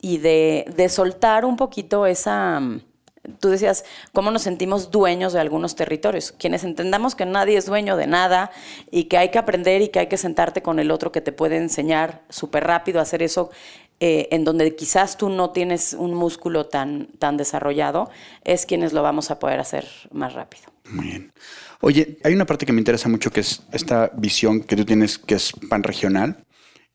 y 0.00 0.18
de, 0.18 0.64
de 0.74 0.88
soltar 0.88 1.44
un 1.44 1.54
poquito 1.54 2.04
esa 2.06 2.60
Tú 3.38 3.50
decías, 3.50 3.84
¿cómo 4.12 4.32
nos 4.32 4.42
sentimos 4.42 4.90
dueños 4.90 5.32
de 5.32 5.38
algunos 5.38 5.76
territorios? 5.76 6.32
Quienes 6.32 6.64
entendamos 6.64 7.14
que 7.14 7.24
nadie 7.24 7.56
es 7.56 7.66
dueño 7.66 7.96
de 7.96 8.08
nada 8.08 8.50
y 8.90 9.04
que 9.04 9.16
hay 9.16 9.28
que 9.28 9.38
aprender 9.38 9.80
y 9.80 9.90
que 9.90 10.00
hay 10.00 10.08
que 10.08 10.16
sentarte 10.16 10.60
con 10.60 10.80
el 10.80 10.90
otro 10.90 11.12
que 11.12 11.20
te 11.20 11.30
puede 11.30 11.56
enseñar 11.56 12.22
súper 12.30 12.64
rápido 12.64 12.98
a 12.98 13.02
hacer 13.02 13.22
eso 13.22 13.50
eh, 14.04 14.26
en 14.32 14.42
donde 14.42 14.74
quizás 14.74 15.16
tú 15.16 15.28
no 15.28 15.50
tienes 15.50 15.92
un 15.92 16.12
músculo 16.12 16.66
tan, 16.66 17.06
tan 17.20 17.36
desarrollado, 17.36 18.10
es 18.42 18.66
quienes 18.66 18.92
lo 18.92 19.00
vamos 19.00 19.30
a 19.30 19.38
poder 19.38 19.60
hacer 19.60 19.86
más 20.10 20.32
rápido. 20.32 20.64
Muy 20.90 21.06
bien. 21.06 21.32
Oye, 21.80 22.18
hay 22.24 22.34
una 22.34 22.44
parte 22.44 22.66
que 22.66 22.72
me 22.72 22.80
interesa 22.80 23.08
mucho 23.08 23.30
que 23.30 23.38
es 23.38 23.62
esta 23.70 24.10
visión 24.16 24.62
que 24.62 24.74
tú 24.74 24.84
tienes 24.84 25.18
que 25.18 25.36
es 25.36 25.52
pan 25.70 25.84
regional. 25.84 26.44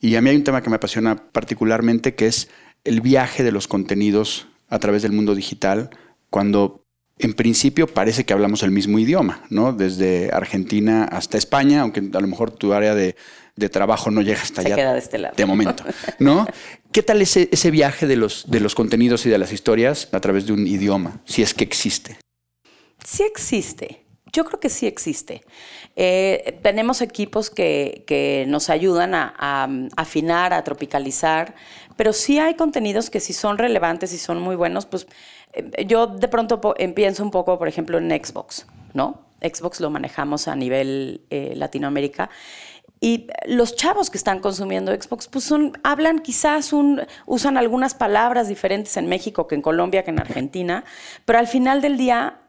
Y 0.01 0.17
a 0.17 0.21
mí 0.21 0.31
hay 0.31 0.35
un 0.35 0.43
tema 0.43 0.61
que 0.61 0.69
me 0.69 0.75
apasiona 0.75 1.15
particularmente 1.15 2.13
que 2.13 2.27
es 2.27 2.49
el 2.83 2.99
viaje 2.99 3.41
de 3.41 3.53
los 3.53 3.69
contenidos 3.69 4.49
a 4.67 4.77
través 4.79 5.01
del 5.01 5.13
mundo 5.13 5.33
digital 5.33 5.91
cuando 6.29 6.83
en 7.19 7.35
principio 7.35 7.87
parece 7.87 8.25
que 8.25 8.33
hablamos 8.33 8.63
el 8.63 8.71
mismo 8.71 8.99
idioma, 8.99 9.45
¿no? 9.49 9.71
Desde 9.71 10.29
Argentina 10.33 11.05
hasta 11.05 11.37
España, 11.37 11.79
aunque 11.79 12.01
a 12.01 12.19
lo 12.19 12.27
mejor 12.27 12.51
tu 12.51 12.73
área 12.73 12.93
de, 13.57 13.69
trabajo 13.69 14.11
no 14.11 14.21
llega 14.21 14.41
hasta 14.41 14.61
Se 14.61 14.67
allá. 14.67 14.75
Queda 14.75 14.93
de 14.93 14.99
este 14.99 15.17
lado. 15.17 15.35
De 15.35 15.45
momento, 15.45 15.83
¿no? 16.19 16.47
¿Qué 16.91 17.03
tal 17.03 17.21
ese, 17.21 17.49
ese 17.51 17.71
viaje 17.71 18.07
de 18.07 18.15
los, 18.15 18.49
de 18.49 18.59
los 18.59 18.75
contenidos 18.75 19.25
y 19.25 19.29
de 19.29 19.37
las 19.37 19.51
historias 19.51 20.07
a 20.11 20.19
través 20.19 20.47
de 20.47 20.53
un 20.53 20.65
idioma, 20.65 21.21
si 21.25 21.41
es 21.41 21.53
que 21.53 21.63
existe? 21.63 22.17
Sí 23.03 23.23
existe. 23.23 24.03
Yo 24.33 24.45
creo 24.45 24.59
que 24.59 24.69
sí 24.69 24.87
existe. 24.87 25.43
Eh, 25.95 26.59
tenemos 26.61 27.01
equipos 27.01 27.49
que, 27.49 28.45
nos 28.47 28.69
ayudan 28.69 29.15
a, 29.15 29.33
a, 29.37 29.69
afinar, 29.95 30.53
a 30.53 30.63
tropicalizar, 30.63 31.55
pero 31.95 32.13
sí 32.13 32.39
hay 32.39 32.55
contenidos 32.55 33.09
que 33.09 33.19
si 33.19 33.33
son 33.33 33.57
relevantes 33.57 34.13
y 34.13 34.17
son 34.17 34.41
muy 34.41 34.55
buenos, 34.55 34.85
pues 34.85 35.07
eh, 35.53 35.85
yo 35.85 36.07
de 36.07 36.27
pronto 36.27 36.61
pienso 36.95 37.23
un 37.23 37.31
poco, 37.31 37.57
por 37.57 37.67
ejemplo, 37.67 37.97
en 37.97 38.09
Xbox, 38.09 38.67
¿no? 38.93 39.25
Xbox 39.41 39.79
lo 39.79 39.89
manejamos 39.89 40.47
a 40.47 40.55
nivel 40.55 41.21
eh, 41.29 41.53
Latinoamérica. 41.55 42.29
Y 42.99 43.27
los 43.45 43.75
chavos 43.75 44.09
que 44.09 44.17
están 44.17 44.39
consumiendo 44.39 44.91
Xbox, 44.91 45.27
pues 45.27 45.51
hablan 45.83 46.19
quizás, 46.19 46.71
usan 47.25 47.57
algunas 47.57 47.93
palabras 47.93 48.47
diferentes 48.47 48.97
en 48.97 49.07
México 49.07 49.47
que 49.47 49.55
en 49.55 49.61
Colombia, 49.61 50.03
que 50.03 50.11
en 50.11 50.19
Argentina, 50.19 50.83
pero 51.25 51.39
al 51.39 51.47
final 51.47 51.81
del 51.81 51.97
día 51.97 52.39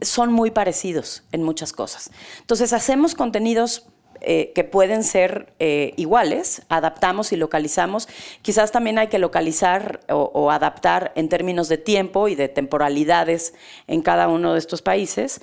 son 0.00 0.32
muy 0.32 0.50
parecidos 0.50 1.22
en 1.32 1.42
muchas 1.42 1.72
cosas. 1.72 2.10
Entonces 2.40 2.72
hacemos 2.72 3.14
contenidos 3.14 3.86
eh, 4.24 4.52
que 4.54 4.62
pueden 4.62 5.02
ser 5.02 5.52
eh, 5.58 5.94
iguales, 5.96 6.62
adaptamos 6.68 7.32
y 7.32 7.36
localizamos. 7.36 8.08
Quizás 8.42 8.70
también 8.70 8.98
hay 8.98 9.08
que 9.08 9.18
localizar 9.18 9.98
o, 10.08 10.52
adaptar 10.52 11.10
en 11.16 11.28
términos 11.28 11.68
de 11.68 11.76
tiempo 11.76 12.28
y 12.28 12.36
de 12.36 12.48
temporalidades 12.48 13.52
en 13.88 14.00
cada 14.00 14.28
uno 14.28 14.52
de 14.52 14.60
estos 14.60 14.80
países, 14.80 15.40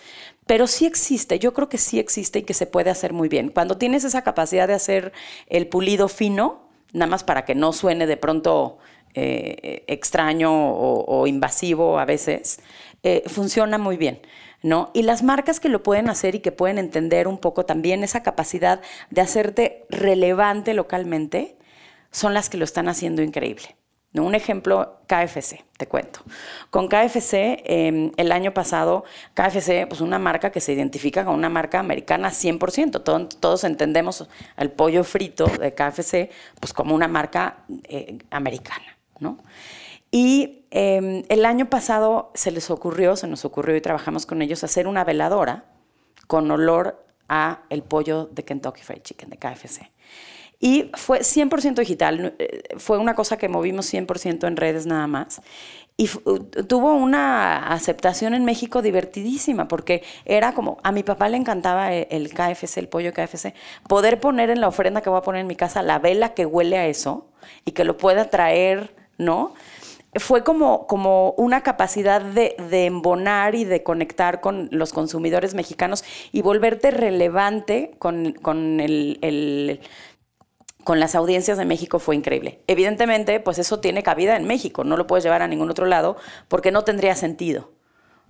pero 0.50 0.66
sí 0.66 0.88
existe, 0.88 1.38
yo 1.38 1.54
creo 1.54 1.70
que 1.70 1.78
sí 1.78 2.00
existe 2.00 2.40
y 2.40 2.42
que 2.42 2.56
se 2.56 2.66
puede 2.66 2.90
hacer 2.90 3.14
muy 3.14 3.30
bien. 3.30 3.50
Cuando 3.50 3.78
tienes 3.78 4.04
esa 4.04 4.24
capacidad 4.24 4.68
de 4.68 4.74
hacer 4.74 5.14
el 5.46 5.68
pulido 5.68 6.08
fino, 6.08 6.64
nada 6.92 7.06
más 7.06 7.24
para 7.24 7.46
que 7.46 7.54
no 7.54 7.72
suene 7.72 8.08
de 8.08 8.18
pronto 8.18 8.80
eh, 9.14 9.84
extraño 9.86 10.50
o, 10.52 11.28
invasivo 11.28 12.00
a 12.00 12.06
veces, 12.06 12.62
funciona 13.28 13.78
muy 13.78 13.96
bien. 13.96 14.22
¿no? 14.64 14.90
Y 14.96 15.04
las 15.04 15.22
marcas 15.22 15.60
que 15.60 15.70
lo 15.70 15.84
pueden 15.84 16.10
hacer 16.10 16.34
y 16.34 16.40
que 16.40 16.52
pueden 16.52 16.80
entender 16.80 17.28
un 17.28 17.38
poco 17.38 17.68
también 17.68 18.04
esa 18.04 18.24
capacidad 18.24 18.82
de 19.12 19.22
hacerte 19.22 19.86
relevante 19.92 20.74
localmente, 20.74 21.58
son 22.10 22.34
las 22.34 22.50
que 22.50 22.58
lo 22.58 22.66
están 22.66 22.90
haciendo 22.90 23.22
increíble. 23.22 23.76
Un 24.16 24.34
ejemplo, 24.34 25.02
KFC, 25.06 25.64
te 25.78 25.88
cuento. 25.88 26.22
Con 26.72 26.88
KFC, 26.88 27.62
em, 27.64 28.12
el 28.18 28.32
año 28.32 28.56
pasado, 28.56 29.04
KFC, 29.36 29.86
pues 29.88 30.02
una 30.02 30.18
marca 30.18 30.52
que 30.52 30.62
se 30.62 30.74
identifica 30.74 31.24
con 31.24 31.36
una 31.36 31.50
marca 31.50 31.80
americana 31.80 32.32
100%. 32.32 33.02
todos 33.02 33.64
entendemos 33.64 34.28
el 34.58 34.72
pollo 34.72 35.04
frito 35.04 35.46
de 35.46 35.76
KFC 35.76 36.32
pues 36.60 36.74
como 36.74 36.96
una 36.96 37.08
marca 37.08 37.58
eh, 37.84 38.18
americana, 38.32 38.98
¿no? 39.20 39.38
Y 40.10 40.66
em, 40.72 41.24
el 41.30 41.46
año 41.46 41.70
pasado 41.70 42.32
se 42.34 42.50
les 42.50 42.72
ocurrió, 42.72 43.16
se 43.16 43.28
nos 43.28 43.46
ocurrió 43.46 43.76
y 43.76 43.82
trabajamos 43.82 44.26
con 44.26 44.42
ellos 44.42 44.64
hacer 44.64 44.88
una 44.88 45.04
veladora 45.04 45.66
con 46.26 46.50
olor 46.50 47.06
a 47.28 47.62
el 47.70 47.84
pollo 47.84 48.26
de 48.26 48.44
Kentucky 48.44 48.82
Fried 48.82 49.04
Chicken, 49.04 49.30
de 49.30 49.38
KFC. 49.38 49.92
Y 50.60 50.92
fue 50.94 51.20
100% 51.20 51.76
digital, 51.76 52.36
eh, 52.38 52.64
fue 52.78 52.98
una 52.98 53.16
cosa 53.16 53.38
que 53.38 53.48
movimos 53.48 53.92
100% 53.94 54.46
en 54.46 54.58
redes 54.58 54.86
nada 54.86 55.08
más. 55.08 55.42
Y 55.96 56.08
tuvo 56.68 56.96
una 56.96 57.68
aceptación 57.74 58.34
en 58.34 58.46
México 58.46 58.82
divertidísima, 58.82 59.68
porque 59.68 60.04
era 60.26 60.54
como, 60.54 60.78
a 60.84 60.92
mi 60.92 61.04
papá 61.04 61.28
le 61.30 61.38
encantaba 61.38 61.94
e, 61.94 62.08
el 62.12 62.34
KFC, 62.34 62.78
el 62.78 62.88
pollo 62.88 63.14
KFC, 63.14 63.54
poder 63.88 64.20
poner 64.20 64.50
en 64.50 64.62
la 64.62 64.68
ofrenda 64.68 65.02
que 65.02 65.10
voy 65.10 65.20
a 65.20 65.24
poner 65.24 65.42
en 65.42 65.48
mi 65.48 65.56
casa 65.56 65.82
la 65.82 66.00
vela 66.00 66.34
que 66.34 66.46
huele 66.46 66.78
a 66.78 66.88
eso 66.88 67.28
y 67.66 67.72
que 67.72 67.84
lo 67.84 67.98
pueda 67.98 68.30
traer, 68.30 68.96
¿no? 69.18 69.54
fue 70.16 70.44
como, 70.44 70.88
como 70.88 71.32
una 71.38 71.62
capacidad 71.62 72.22
de, 72.22 72.56
embonar 72.86 73.54
y 73.54 73.64
de 73.64 73.84
conectar 73.84 74.42
con 74.42 74.68
los 74.72 74.92
consumidores 74.92 75.54
mexicanos 75.54 76.04
y 76.32 76.42
volverte 76.42 76.90
relevante 76.90 77.92
con, 78.00 78.34
con 78.34 78.80
el, 78.80 79.80
con 80.90 81.00
las 81.00 81.14
audiencias 81.14 81.60
de 81.60 81.66
México 81.66 82.00
fue 82.00 82.16
increíble. 82.16 82.62
Evidentemente, 82.66 83.40
pues 83.40 83.60
eso 83.60 83.80
tiene 83.80 84.02
cabida 84.02 84.36
en 84.36 84.46
México, 84.46 84.84
no 84.84 84.98
lo 84.98 85.06
puedes 85.06 85.24
llevar 85.24 85.44
a 85.44 85.48
ningún 85.48 85.70
otro 85.70 85.86
lado 85.86 86.18
porque 86.48 86.72
no 86.72 86.84
tendría 86.84 87.14
sentido, 87.16 87.70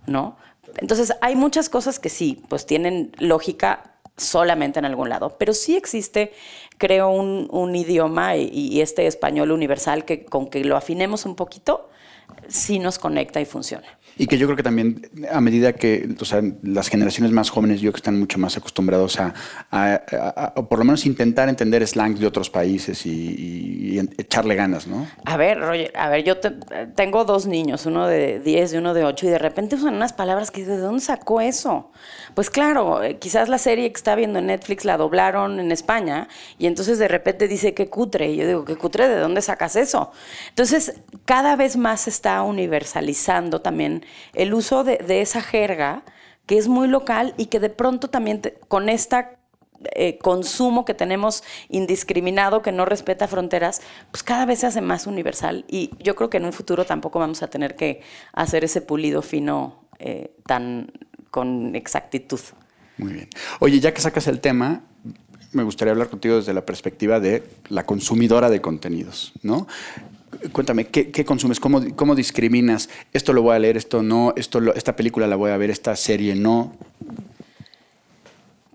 ¿no? 0.06 0.36
Entonces, 0.76 1.14
hay 1.22 1.36
muchas 1.36 1.70
cosas 1.70 1.98
que 1.98 2.10
sí, 2.10 2.44
pues 2.50 2.66
tienen 2.66 3.12
lógica 3.18 3.94
solamente 4.18 4.78
en 4.78 4.84
algún 4.84 5.08
lado, 5.08 5.38
pero 5.38 5.54
sí 5.54 5.74
existe 5.74 6.34
creo, 6.76 7.08
un, 7.08 7.74
idioma 7.74 8.36
y, 8.36 8.82
este 8.82 9.06
español 9.06 9.52
universal 9.52 10.04
que 10.04 10.26
con 10.26 10.50
que 10.50 10.62
lo 10.62 10.76
afinemos 10.76 11.24
un 11.24 11.36
poquito, 11.36 11.88
sí 12.46 12.78
nos 12.78 12.98
conecta 12.98 13.40
y 13.40 13.46
funciona. 13.46 13.88
Y 14.20 14.26
que 14.26 14.36
yo 14.36 14.46
creo 14.46 14.56
que 14.58 14.62
también 14.62 15.08
a 15.32 15.40
medida 15.40 15.72
que 15.72 16.06
las 16.62 16.88
generaciones 16.88 17.32
más 17.32 17.48
jóvenes 17.48 17.80
yo 17.80 17.90
que 17.90 17.96
están 17.96 18.18
mucho 18.18 18.38
más 18.38 18.54
acostumbrados 18.54 19.18
a, 19.18 19.32
por 20.68 20.78
lo 20.78 20.84
menos 20.84 21.06
intentar 21.06 21.48
entender 21.48 21.86
slang 21.88 22.18
de 22.18 22.26
otros 22.26 22.50
países 22.50 23.06
y, 23.06 23.98
echarle 24.18 24.56
ganas, 24.56 24.86
¿no? 24.86 25.06
A 25.24 25.38
ver, 25.38 25.58
Roger, 25.58 25.90
a 25.96 26.10
ver, 26.10 26.22
yo 26.24 26.36
tengo 26.94 27.24
dos 27.24 27.46
niños, 27.46 27.86
uno 27.86 28.06
de 28.06 28.40
10 28.40 28.74
y 28.74 28.76
uno 28.76 28.92
de 28.92 29.04
8, 29.04 29.26
y 29.26 29.30
de 29.30 29.38
repente 29.38 29.76
usan 29.76 29.94
unas 29.94 30.12
palabras 30.12 30.50
que 30.50 30.66
¿de 30.66 30.76
dónde 30.76 31.00
sacó 31.00 31.40
eso? 31.40 31.90
Pues 32.34 32.50
claro, 32.50 33.02
eh, 33.02 33.18
quizás 33.18 33.48
la 33.48 33.58
serie 33.58 33.90
que 33.90 33.96
está 33.96 34.14
viendo 34.14 34.38
en 34.38 34.46
Netflix 34.46 34.84
la 34.84 34.98
doblaron 34.98 35.60
en 35.60 35.72
España 35.72 36.28
y 36.58 36.66
entonces 36.66 36.98
de 36.98 37.08
repente 37.08 37.48
dice 37.48 37.74
que 37.74 37.88
cutre. 37.88 38.30
Y 38.30 38.36
yo 38.36 38.46
digo, 38.46 38.64
¿qué 38.64 38.76
cutre? 38.76 39.08
¿De 39.08 39.18
dónde 39.18 39.42
sacas 39.42 39.76
eso? 39.76 40.12
Entonces, 40.50 41.00
cada 41.24 41.56
vez 41.56 41.76
más 41.76 42.02
se 42.02 42.10
está 42.10 42.42
universalizando 42.42 43.60
también 43.60 44.04
el 44.34 44.54
uso 44.54 44.84
de, 44.84 44.98
esa 45.20 45.42
jerga 45.42 46.02
que 46.46 46.58
es 46.58 46.68
muy 46.68 46.88
local 46.88 47.34
y 47.36 47.46
que 47.46 47.60
de 47.60 47.70
pronto 47.70 48.08
también 48.08 48.42
con 48.68 48.88
este 48.88 49.16
consumo 50.20 50.84
que 50.84 50.92
tenemos 50.92 51.42
indiscriminado, 51.70 52.60
que 52.60 52.70
no 52.70 52.84
respeta 52.84 53.28
fronteras, 53.28 53.80
pues 54.10 54.22
cada 54.22 54.44
vez 54.44 54.58
se 54.58 54.66
hace 54.66 54.80
más 54.82 55.06
universal 55.06 55.64
y 55.68 55.90
yo 55.98 56.14
creo 56.16 56.28
que 56.28 56.36
en 56.36 56.44
un 56.44 56.52
futuro 56.52 56.84
tampoco 56.84 57.18
vamos 57.18 57.42
a 57.42 57.48
tener 57.48 57.76
que 57.76 58.02
hacer 58.32 58.64
ese 58.64 58.82
pulido 58.82 59.22
fino 59.22 59.84
eh, 59.98 60.34
tan 60.46 60.92
con 61.30 61.74
exactitud. 61.76 62.40
Muy 62.98 63.12
bien. 63.12 63.28
Oye, 63.60 63.80
ya 63.80 63.94
que 63.94 64.00
sacas 64.00 64.26
el 64.26 64.40
tema, 64.40 64.82
me 65.52 65.62
gustaría 65.62 65.92
hablar 65.92 66.08
contigo 66.08 66.36
desde 66.36 66.52
la 66.52 66.64
perspectiva 66.64 67.20
de 67.20 67.42
la 67.68 67.84
consumidora 67.84 68.50
de 68.50 68.60
contenidos, 68.60 69.32
¿no? 69.42 69.66
Cuéntame, 70.52 70.86
¿qué, 70.86 71.24
consumes? 71.24 71.58
¿Cómo, 71.60 71.80
¿Cómo, 71.96 72.14
discriminas? 72.14 72.88
Esto 73.12 73.32
lo 73.32 73.42
voy 73.42 73.56
a 73.56 73.58
leer, 73.58 73.76
esto 73.76 74.02
no, 74.02 74.32
esto 74.36 74.72
esta 74.74 74.94
película 74.96 75.26
la 75.26 75.36
voy 75.36 75.50
a 75.50 75.56
ver, 75.56 75.70
esta 75.70 75.96
serie 75.96 76.34
no. 76.34 76.72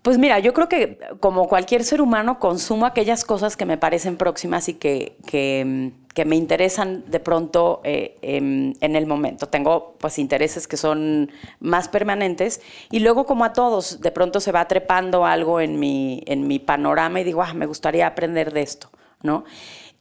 Pues 0.06 0.20
mira, 0.20 0.38
yo 0.38 0.54
creo 0.54 0.70
que 0.70 1.00
como 1.20 1.48
cualquier 1.48 1.84
ser 1.84 2.00
humano 2.00 2.38
consumo 2.38 2.86
aquellas 2.86 3.26
cosas 3.26 3.58
que 3.58 3.66
me 3.66 3.80
parecen 3.80 4.18
próximas 4.18 4.70
y 4.70 4.76
que, 4.76 5.18
que, 5.26 6.26
me 6.26 6.36
interesan 6.36 7.04
de 7.08 7.20
pronto 7.20 7.82
eh, 7.84 8.16
en, 8.22 8.96
el 8.96 9.08
momento. 9.08 9.48
Tengo 9.48 9.96
pues 9.98 10.20
intereses 10.20 10.68
que 10.68 10.78
son 10.78 11.32
más 11.60 11.88
permanentes 11.88 12.62
y 12.92 13.00
luego 13.00 13.26
como 13.26 13.46
a 13.46 13.54
todos, 13.54 14.00
de 14.00 14.12
pronto 14.12 14.40
se 14.40 14.52
va 14.52 14.68
trepando 14.68 15.26
algo 15.26 15.60
en 15.60 15.80
mi, 15.80 16.22
en 16.28 16.48
mi 16.48 16.60
panorama 16.60 17.22
y 17.22 17.24
digo, 17.24 17.42
ah, 17.42 17.56
me 17.56 17.66
gustaría 17.66 18.06
aprender 18.06 18.54
de 18.54 18.62
esto, 18.62 18.92
¿no? 19.24 19.44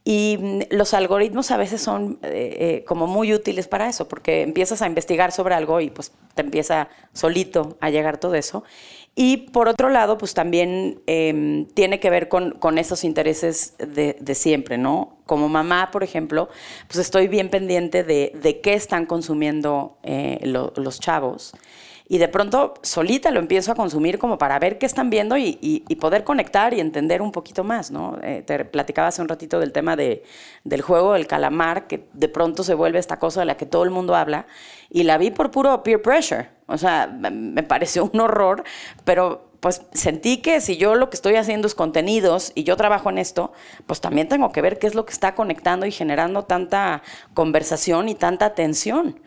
Y 0.07 0.37
mm, 0.39 0.59
los 0.69 0.93
algoritmos 0.93 1.49
a 1.51 1.57
veces 1.57 1.81
son 1.81 2.19
eh, 2.21 2.55
eh, 2.59 2.83
como 2.87 3.07
muy 3.07 3.33
útiles 3.33 3.67
para 3.67 3.89
eso, 3.89 4.07
porque 4.07 4.43
empiezas 4.43 4.81
a 4.81 4.87
investigar 4.87 5.31
sobre 5.31 5.55
algo 5.55 5.81
y 5.81 5.89
pues 5.89 6.13
te 6.35 6.43
empieza 6.43 6.87
solito 7.11 7.75
a 7.81 7.89
llegar 7.89 8.19
todo 8.19 8.35
eso. 8.35 8.63
Y 9.15 9.37
por 9.49 9.67
otro 9.67 9.89
lado, 9.89 10.17
pues 10.17 10.33
también 10.33 11.01
em, 11.07 11.65
tiene 11.67 11.99
que 11.99 12.09
ver 12.09 12.27
con, 12.27 12.51
con 12.51 12.77
esos 12.77 13.03
intereses 13.03 13.75
de, 13.79 14.15
de, 14.19 14.35
siempre, 14.35 14.77
¿no? 14.77 15.17
Como 15.25 15.49
mamá, 15.49 15.89
por 15.91 16.03
ejemplo, 16.03 16.49
pues 16.87 16.99
estoy 16.99 17.27
bien 17.27 17.49
pendiente 17.49 18.03
de, 18.03 18.33
de 18.35 18.59
qué 18.59 18.73
están 18.73 19.05
consumiendo 19.05 19.97
eh, 20.03 20.39
los 20.43 20.99
chavos 20.99 21.53
y 22.07 22.19
de 22.19 22.27
pronto 22.27 22.75
solita 22.83 23.31
lo 23.31 23.39
empiezo 23.39 23.71
a 23.71 23.75
consumir 23.75 24.19
como 24.19 24.37
para 24.37 24.59
ver 24.59 24.77
qué 24.77 24.85
están 24.85 25.09
viendo 25.09 25.37
y, 25.37 25.83
poder 25.99 26.23
conectar 26.23 26.73
y 26.73 26.79
entender 26.79 27.21
un 27.21 27.31
poquito 27.31 27.63
más, 27.63 27.89
¿no? 27.89 28.19
Eh, 28.21 28.43
te 28.45 28.63
platicaba 28.65 29.07
hace 29.07 29.21
un 29.21 29.27
ratito 29.27 29.59
del 29.59 29.71
tema 29.71 29.95
de, 29.95 30.23
del 30.63 30.81
juego 30.81 31.13
del 31.13 31.25
calamar, 31.25 31.87
que 31.87 32.07
de 32.13 32.29
pronto 32.29 32.63
se 32.63 32.75
vuelve 32.75 32.99
esta 32.99 33.17
cosa 33.17 33.39
de 33.39 33.47
la 33.47 33.57
que 33.57 33.65
todo 33.65 33.83
el 33.83 33.89
mundo 33.89 34.15
habla, 34.15 34.45
y 34.89 35.03
la 35.03 35.17
vi 35.17 35.31
por 35.31 35.49
puro 35.49 35.81
peer 35.81 36.01
pressure, 36.01 36.49
o 36.67 36.77
sea, 36.77 37.07
me 37.07 37.63
pareció 37.63 38.09
un 38.13 38.19
horror, 38.19 38.63
pero 39.03 39.49
pues 39.65 39.81
sentí 39.93 40.43
que 40.43 40.61
si 40.61 40.77
yo 40.77 40.93
lo 40.93 41.09
que 41.09 41.15
estoy 41.15 41.37
haciendo 41.37 41.65
es 41.65 41.73
contenidos 41.73 42.51
y 42.53 42.65
yo 42.65 42.77
trabajo 42.77 43.09
en 43.09 43.17
esto, 43.17 43.51
pues 43.87 43.99
también 43.99 44.27
tengo 44.27 44.51
que 44.51 44.61
ver 44.61 44.77
qué 44.77 44.85
es 44.85 44.93
lo 44.93 45.07
que 45.07 45.13
está 45.13 45.33
conectando 45.33 45.87
y 45.87 45.91
generando 45.91 46.43
tanta 46.43 47.01
conversación 47.33 48.07
y 48.07 48.13
tanta 48.13 48.45
atención, 48.45 49.19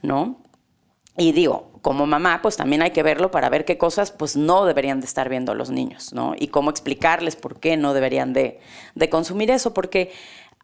¿no? 0.00 0.36
Y 1.16 1.32
digo, 1.32 1.69
como 1.82 2.06
mamá, 2.06 2.40
pues 2.42 2.56
también 2.56 2.82
hay 2.82 2.90
que 2.90 3.02
verlo 3.02 3.30
para 3.30 3.48
ver 3.48 3.64
qué 3.64 3.78
cosas 3.78 4.10
pues 4.10 4.36
no 4.36 4.66
deberían 4.66 5.00
de 5.00 5.06
estar 5.06 5.28
viendo 5.28 5.54
los 5.54 5.70
niños, 5.70 6.12
¿no? 6.12 6.34
Y 6.38 6.48
cómo 6.48 6.70
explicarles 6.70 7.36
por 7.36 7.58
qué 7.58 7.76
no 7.76 7.94
deberían 7.94 8.32
de, 8.32 8.60
consumir 9.10 9.50
eso, 9.50 9.72
porque 9.72 10.12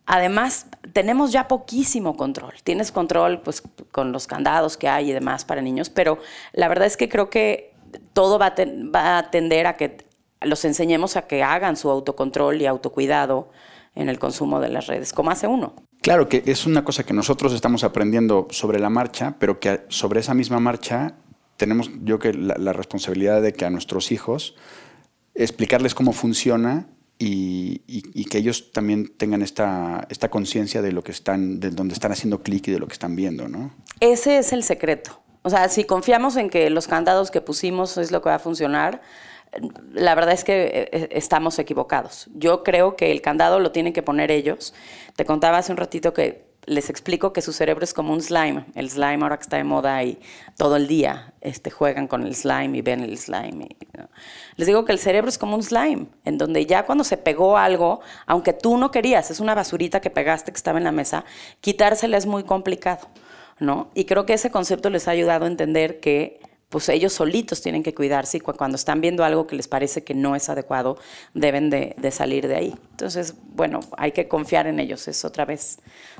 además 0.04 0.66
tenemos 0.92 1.32
ya 1.32 1.48
poquísimo 1.48 2.16
control. 2.16 2.54
Tienes 2.62 2.92
control 2.92 3.40
pues 3.40 3.62
con 3.90 4.12
los 4.12 4.26
candados 4.26 4.76
que 4.76 4.88
hay 4.88 5.10
y 5.10 5.12
demás 5.12 5.44
para 5.44 5.62
niños, 5.62 5.88
pero 5.88 6.18
la 6.52 6.68
verdad 6.68 6.86
es 6.86 6.96
que 6.96 7.08
creo 7.08 7.30
que 7.30 7.74
todo 8.12 8.38
va 8.38 8.46
a, 8.46 8.54
va 8.94 9.18
a 9.18 9.30
tender 9.30 9.66
a 9.66 9.76
que 9.76 10.06
los 10.42 10.64
enseñemos 10.64 11.16
a 11.16 11.26
que 11.26 11.42
hagan 11.42 11.76
su 11.76 11.90
autocontrol 11.90 12.60
y 12.60 12.66
autocuidado 12.66 13.50
en 13.94 14.10
el 14.10 14.18
consumo 14.18 14.60
de 14.60 14.68
las 14.68 14.86
redes, 14.86 15.14
como 15.14 15.30
hace 15.30 15.46
uno. 15.46 15.74
Claro 16.06 16.28
que 16.28 16.44
es 16.46 16.66
una 16.66 16.84
cosa 16.84 17.02
que 17.02 17.12
nosotros 17.12 17.52
estamos 17.52 17.82
aprendiendo 17.82 18.46
sobre 18.50 18.78
la 18.78 18.90
marcha, 18.90 19.34
pero 19.40 19.58
que 19.58 19.80
sobre 19.88 20.20
esa 20.20 20.34
misma 20.34 20.60
marcha 20.60 21.16
tenemos 21.56 21.90
yo 22.04 22.20
que 22.20 22.32
la, 22.32 22.72
responsabilidad 22.72 23.42
de 23.42 23.52
que 23.52 23.64
a 23.64 23.70
nuestros 23.70 24.12
hijos 24.12 24.54
explicarles 25.34 25.96
cómo 25.96 26.12
funciona 26.12 26.86
y, 27.18 27.80
que 28.30 28.38
ellos 28.38 28.70
también 28.70 29.08
tengan 29.16 29.42
esta, 29.42 30.06
esta 30.08 30.30
conciencia 30.30 30.80
de 30.80 30.92
lo 30.92 31.02
que 31.02 31.10
están, 31.10 31.58
de 31.58 31.70
donde 31.70 31.94
están 31.94 32.12
haciendo 32.12 32.40
clic 32.40 32.68
y 32.68 32.70
de 32.70 32.78
lo 32.78 32.86
que 32.86 32.92
están 32.92 33.16
viendo, 33.16 33.48
¿no? 33.48 33.74
Ese 33.98 34.38
es 34.38 34.52
el 34.52 34.62
secreto. 34.62 35.20
O 35.42 35.50
sea, 35.50 35.68
si 35.68 35.82
confiamos 35.82 36.36
en 36.36 36.50
que 36.50 36.70
los 36.70 36.86
candados 36.86 37.32
que 37.32 37.40
pusimos 37.40 37.98
es 37.98 38.12
lo 38.12 38.22
que 38.22 38.28
va 38.28 38.36
a 38.36 38.38
funcionar, 38.38 39.02
la 39.92 40.14
verdad 40.14 40.34
es 40.34 40.44
que 40.44 40.64
eh, 40.64 40.88
eh, 40.92 41.08
estamos 41.12 41.58
equivocados. 41.58 42.28
Yo 42.34 42.62
creo 42.62 42.96
que 42.96 43.12
el 43.12 43.22
candado 43.22 43.60
lo 43.60 43.72
tienen 43.72 43.92
que 43.92 44.02
poner 44.02 44.30
ellos. 44.30 44.74
Te 45.16 45.24
contaba 45.24 45.58
hace 45.58 45.72
un 45.72 45.78
ratito 45.78 46.12
que 46.12 46.46
les 46.66 46.90
explico 46.90 47.32
que 47.32 47.42
su 47.42 47.52
cerebro 47.52 47.84
es 47.84 47.94
como 47.94 48.12
un 48.12 48.20
slime. 48.20 48.64
El 48.74 48.90
slime 48.90 49.22
ahora 49.22 49.36
que 49.36 49.42
está 49.42 49.56
de 49.56 49.64
moda 49.64 50.02
y 50.02 50.18
todo 50.56 50.76
el 50.76 50.88
día 50.88 51.32
este, 51.40 51.70
juegan 51.70 52.08
con 52.08 52.26
el 52.26 52.34
slime 52.34 52.76
y 52.76 52.82
ven 52.82 53.00
el 53.00 53.16
slime. 53.16 53.68
Les 54.56 54.66
digo 54.66 54.84
que 54.84 54.92
el 54.92 54.98
cerebro 54.98 55.28
es 55.28 55.38
como 55.38 55.54
un 55.54 55.62
slime, 55.62 56.06
en 56.24 56.38
donde 56.38 56.66
ya 56.66 56.84
cuando 56.84 57.04
se 57.04 57.16
pegó 57.16 57.56
algo, 57.56 58.00
aunque 58.26 58.52
tú 58.52 58.76
no 58.76 58.90
querías, 58.90 59.30
es 59.30 59.38
una 59.38 59.54
basurita 59.54 60.00
que 60.00 60.10
pegaste 60.10 60.50
que 60.50 60.56
estaba 60.56 60.78
en 60.78 60.84
la 60.84 60.92
mesa, 60.92 61.24
quitársela 61.60 62.16
es 62.16 62.26
muy 62.26 62.42
complicado. 62.42 63.08
¿no? 63.58 63.90
Y 63.94 64.04
creo 64.04 64.26
que 64.26 64.34
ese 64.34 64.50
concepto 64.50 64.90
les 64.90 65.08
ha 65.08 65.12
ayudado 65.12 65.44
a 65.44 65.48
entender 65.48 66.00
que 66.00 66.40
pues 66.68 66.88
ellos 66.88 67.12
solitos 67.12 67.62
tienen 67.62 67.82
que 67.82 67.94
cuidarse 67.94 68.38
y 68.38 68.40
cuando 68.40 68.76
están 68.76 69.00
viendo 69.00 69.24
algo 69.24 69.46
que 69.46 69.56
les 69.56 69.68
parece 69.68 70.04
que 70.04 70.14
no 70.14 70.34
es 70.34 70.48
adecuado, 70.48 70.98
deben 71.34 71.70
de, 71.70 71.94
de, 71.98 72.10
salir 72.10 72.48
de 72.48 72.56
ahí. 72.56 72.74
Entonces, 72.90 73.34
bueno, 73.54 73.80
hay 73.96 74.12
que 74.12 74.28
confiar 74.28 74.66
en 74.66 74.80
ellos, 74.80 75.06
es 75.08 75.24
otra 75.24 75.44
vez 75.44 75.78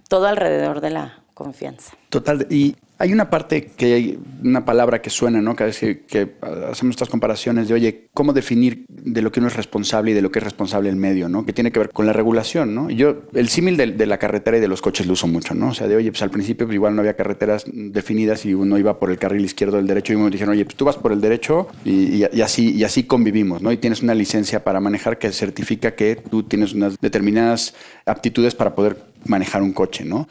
todo 0.08 0.26
alrededor 0.26 0.80
de 0.80 0.90
la 0.90 1.22
confianza. 1.34 1.96
Total, 2.10 2.46
y 2.48 2.76
hay 2.98 3.12
una 3.12 3.28
parte 3.28 3.66
que 3.76 3.94
hay 3.94 4.18
una 4.42 4.64
palabra 4.64 5.02
que 5.02 5.10
suena, 5.10 5.42
¿no? 5.42 5.54
Cada 5.54 5.68
vez 5.68 5.78
que, 5.78 6.36
hacemos 6.70 6.94
estas 6.94 7.08
comparaciones 7.08 7.68
de, 7.68 7.74
oye, 7.74 8.08
¿cómo 8.14 8.32
definir 8.32 8.86
de 8.88 9.20
lo 9.20 9.30
que 9.30 9.40
uno 9.40 9.48
es 9.48 9.56
responsable 9.56 10.12
y 10.12 10.14
de 10.14 10.22
lo 10.22 10.30
que 10.30 10.38
es 10.38 10.42
responsable 10.42 10.88
el 10.88 10.96
medio, 10.96 11.28
¿no? 11.28 11.44
Que 11.44 11.52
tiene 11.52 11.72
que 11.72 11.78
ver 11.78 11.90
con 11.90 12.06
la 12.06 12.12
regulación, 12.12 12.74
¿no? 12.74 12.90
yo, 12.90 13.22
el 13.34 13.48
símil 13.48 13.76
de, 13.76 14.06
la 14.06 14.18
carretera 14.18 14.56
y 14.56 14.60
de 14.60 14.68
los 14.68 14.80
coches 14.80 15.06
lo 15.06 15.12
uso 15.12 15.26
mucho, 15.26 15.54
¿no? 15.54 15.68
O 15.68 15.74
sea, 15.74 15.88
de, 15.88 15.96
oye, 15.96 16.10
pues 16.10 16.22
al 16.22 16.30
principio 16.30 16.66
pues, 16.66 16.74
igual 16.74 16.94
no 16.94 17.00
había 17.00 17.16
carreteras 17.16 17.64
definidas 17.66 18.46
y 18.46 18.54
uno 18.54 18.78
iba 18.78 18.98
por 18.98 19.10
el 19.10 19.18
carril 19.18 19.44
izquierdo 19.44 19.76
del 19.76 19.86
derecho 19.86 20.12
y 20.12 20.16
uno 20.16 20.30
dijeron, 20.30 20.52
oye, 20.52 20.64
pues 20.64 20.76
tú 20.76 20.84
vas 20.84 20.96
por 20.96 21.12
el 21.12 21.20
derecho 21.20 21.68
y, 21.84 22.22
así, 22.40 22.72
y 22.72 22.84
así 22.84 23.04
convivimos, 23.04 23.60
¿no? 23.60 23.72
Y 23.72 23.76
tienes 23.76 24.02
una 24.02 24.14
licencia 24.14 24.64
para 24.64 24.80
manejar 24.80 25.18
que 25.18 25.30
certifica 25.32 25.94
que 25.94 26.16
tú 26.16 26.44
tienes 26.44 26.72
unas 26.72 26.98
determinadas 27.00 27.74
aptitudes 28.06 28.54
para 28.54 28.74
poder 28.74 28.96
manejar 29.26 29.62
un 29.62 29.72
coche, 29.72 30.04
¿no? 30.04 30.28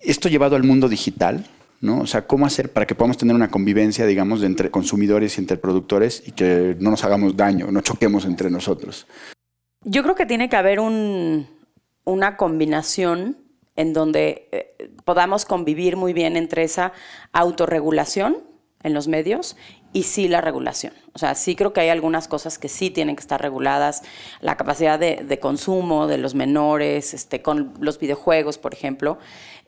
Esto 0.00 0.28
llevado 0.28 0.56
al 0.56 0.62
mundo 0.62 0.88
digital, 0.88 1.44
¿no? 1.80 2.00
O 2.00 2.06
sea, 2.06 2.26
¿cómo 2.26 2.46
hacer 2.46 2.72
para 2.72 2.86
que 2.86 2.94
podamos 2.94 3.18
tener 3.18 3.34
una 3.34 3.50
convivencia, 3.50 4.06
digamos, 4.06 4.42
entre 4.42 4.70
consumidores 4.70 5.36
y 5.36 5.40
entre 5.40 5.56
productores 5.56 6.22
y 6.26 6.32
que 6.32 6.76
no 6.80 6.90
nos 6.90 7.04
hagamos 7.04 7.36
daño, 7.36 7.70
no 7.70 7.80
choquemos 7.80 8.24
entre 8.24 8.50
nosotros? 8.50 9.06
Yo 9.84 10.02
creo 10.02 10.14
que 10.14 10.26
tiene 10.26 10.48
que 10.48 10.56
haber 10.56 10.80
una 10.80 12.36
combinación 12.36 13.36
en 13.76 13.92
donde 13.92 14.48
eh, 14.50 14.90
podamos 15.04 15.44
convivir 15.44 15.96
muy 15.96 16.12
bien 16.12 16.36
entre 16.36 16.64
esa 16.64 16.92
autorregulación 17.32 18.38
en 18.82 18.94
los 18.94 19.06
medios 19.06 19.56
y 19.92 20.02
sí 20.02 20.28
la 20.28 20.40
regulación. 20.40 20.92
O 21.12 21.18
sea, 21.18 21.34
sí 21.34 21.56
creo 21.56 21.72
que 21.72 21.80
hay 21.80 21.88
algunas 21.88 22.28
cosas 22.28 22.58
que 22.58 22.68
sí 22.68 22.90
tienen 22.90 23.16
que 23.16 23.20
estar 23.20 23.40
reguladas. 23.40 24.02
La 24.40 24.56
capacidad 24.56 24.98
de, 24.98 25.38
consumo 25.40 26.06
de 26.06 26.18
los 26.18 26.34
menores, 26.34 27.14
este, 27.14 27.42
con 27.42 27.72
los 27.80 27.98
videojuegos, 27.98 28.58
por 28.58 28.74
ejemplo. 28.74 29.18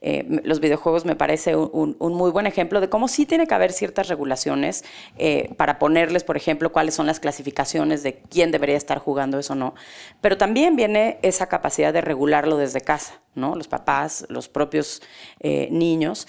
Eh, 0.02 0.40
los 0.44 0.60
videojuegos 0.60 1.04
me 1.04 1.14
parece 1.14 1.54
un, 1.56 1.96
muy 1.98 2.30
buen 2.30 2.46
ejemplo 2.46 2.80
de 2.80 2.88
cómo 2.88 3.06
sí 3.06 3.26
tiene 3.26 3.46
que 3.46 3.54
haber 3.54 3.72
ciertas 3.72 4.08
regulaciones 4.08 4.84
eh, 5.18 5.50
para 5.56 5.78
ponerles, 5.78 6.24
por 6.24 6.36
ejemplo, 6.36 6.72
cuáles 6.72 6.94
son 6.94 7.06
las 7.06 7.20
clasificaciones 7.20 8.02
de 8.02 8.14
quién 8.14 8.50
debería 8.50 8.76
estar 8.76 8.98
jugando 8.98 9.38
eso 9.38 9.52
o 9.52 9.56
no. 9.56 9.74
Pero 10.20 10.38
también 10.38 10.76
viene 10.76 11.18
esa 11.22 11.48
capacidad 11.48 11.92
de 11.92 12.00
regularlo 12.00 12.56
desde 12.56 12.80
casa, 12.80 13.20
¿no? 13.34 13.54
Los 13.54 13.68
papás, 13.68 14.24
los 14.28 14.48
propios 14.48 15.02
eh, 15.40 15.68
niños. 15.70 16.26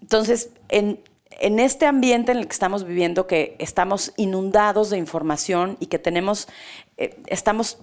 Entonces, 0.00 0.50
en, 0.68 1.00
este 1.40 1.86
ambiente 1.86 2.32
en 2.32 2.38
el 2.38 2.46
que 2.46 2.52
estamos 2.52 2.84
viviendo, 2.84 3.26
que 3.26 3.56
estamos 3.58 4.12
inundados 4.16 4.90
de 4.90 4.98
información 4.98 5.76
y 5.80 5.86
que 5.86 5.98
tenemos, 5.98 6.48
estamos 7.26 7.78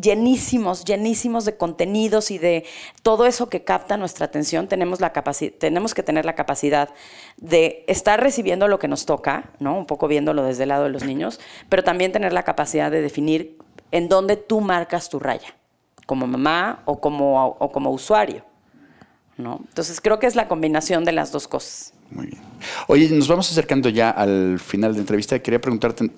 llenísimos, 0.00 0.84
llenísimos 0.84 1.44
de 1.44 1.56
contenidos 1.56 2.30
y 2.30 2.38
de 2.38 2.64
todo 3.02 3.26
eso 3.26 3.48
que 3.48 3.64
capta 3.64 3.96
nuestra 3.96 4.26
atención, 4.26 4.68
tenemos, 4.68 5.00
la 5.00 5.12
tenemos 5.58 5.94
que 5.94 6.02
tener 6.02 6.24
la 6.24 6.34
capacidad 6.34 6.90
de 7.36 7.84
estar 7.86 8.20
recibiendo 8.20 8.68
lo 8.68 8.78
que 8.78 8.88
nos 8.88 9.06
toca, 9.06 9.50
¿no? 9.58 9.78
un 9.78 9.86
poco 9.86 10.08
viéndolo 10.08 10.42
desde 10.42 10.64
el 10.64 10.70
lado 10.70 10.84
de 10.84 10.90
los 10.90 11.04
niños, 11.04 11.40
pero 11.68 11.84
también 11.84 12.12
tener 12.12 12.32
la 12.32 12.42
capacidad 12.42 12.90
de 12.90 13.02
definir 13.02 13.58
en 13.90 14.08
dónde 14.08 14.36
tú 14.36 14.60
marcas 14.60 15.08
tu 15.08 15.18
raya, 15.18 15.54
como 16.06 16.26
mamá 16.26 16.82
o 16.84 17.00
como, 17.00 17.46
o 17.46 17.72
como 17.72 17.90
usuario. 17.90 18.44
¿no? 19.36 19.60
Entonces 19.68 20.00
creo 20.00 20.18
que 20.18 20.26
es 20.26 20.34
la 20.34 20.48
combinación 20.48 21.04
de 21.04 21.12
las 21.12 21.30
dos 21.32 21.46
cosas. 21.46 21.92
Muy 22.10 22.26
bien. 22.26 22.40
Oye, 22.86 23.08
nos 23.10 23.28
vamos 23.28 23.50
acercando 23.50 23.88
ya 23.88 24.10
al 24.10 24.58
final 24.58 24.92
de 24.92 24.98
la 24.98 25.02
entrevista. 25.02 25.38
Quería 25.38 25.60
preguntarte 25.60 26.10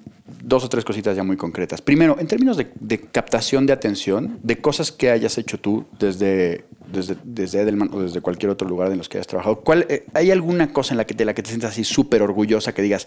dos 0.43 0.65
o 0.65 0.69
tres 0.69 0.85
cositas 0.85 1.17
ya 1.17 1.23
muy 1.23 1.37
concretas. 1.37 1.81
Primero, 1.81 2.17
en 2.19 2.27
términos 2.27 2.57
de, 2.57 3.01
captación 3.01 3.67
de 3.67 3.73
atención, 3.73 4.39
de 4.43 4.61
cosas 4.61 4.93
que 4.93 5.11
hayas 5.11 5.39
hecho 5.39 5.59
tú 5.59 5.87
desde, 5.99 6.65
desde, 6.93 7.61
Edelman 7.61 7.91
o 7.93 8.01
desde 8.03 8.21
cualquier 8.21 8.51
otro 8.51 8.69
lugar 8.69 8.93
en 8.93 8.99
los 8.99 9.09
que 9.09 9.19
hayas 9.19 9.27
trabajado, 9.27 9.61
¿cuál, 9.61 9.87
eh, 9.89 10.07
¿hay 10.15 10.31
alguna 10.31 10.73
cosa 10.73 10.95
en 10.95 10.99
la 10.99 11.07
que, 11.07 11.15
de 11.15 11.25
la 11.25 11.35
que 11.35 11.43
te 11.43 11.49
sientas 11.49 11.73
así 11.73 11.85
súper 11.85 12.23
orgullosa 12.23 12.73
que 12.75 12.83
digas, 12.83 13.07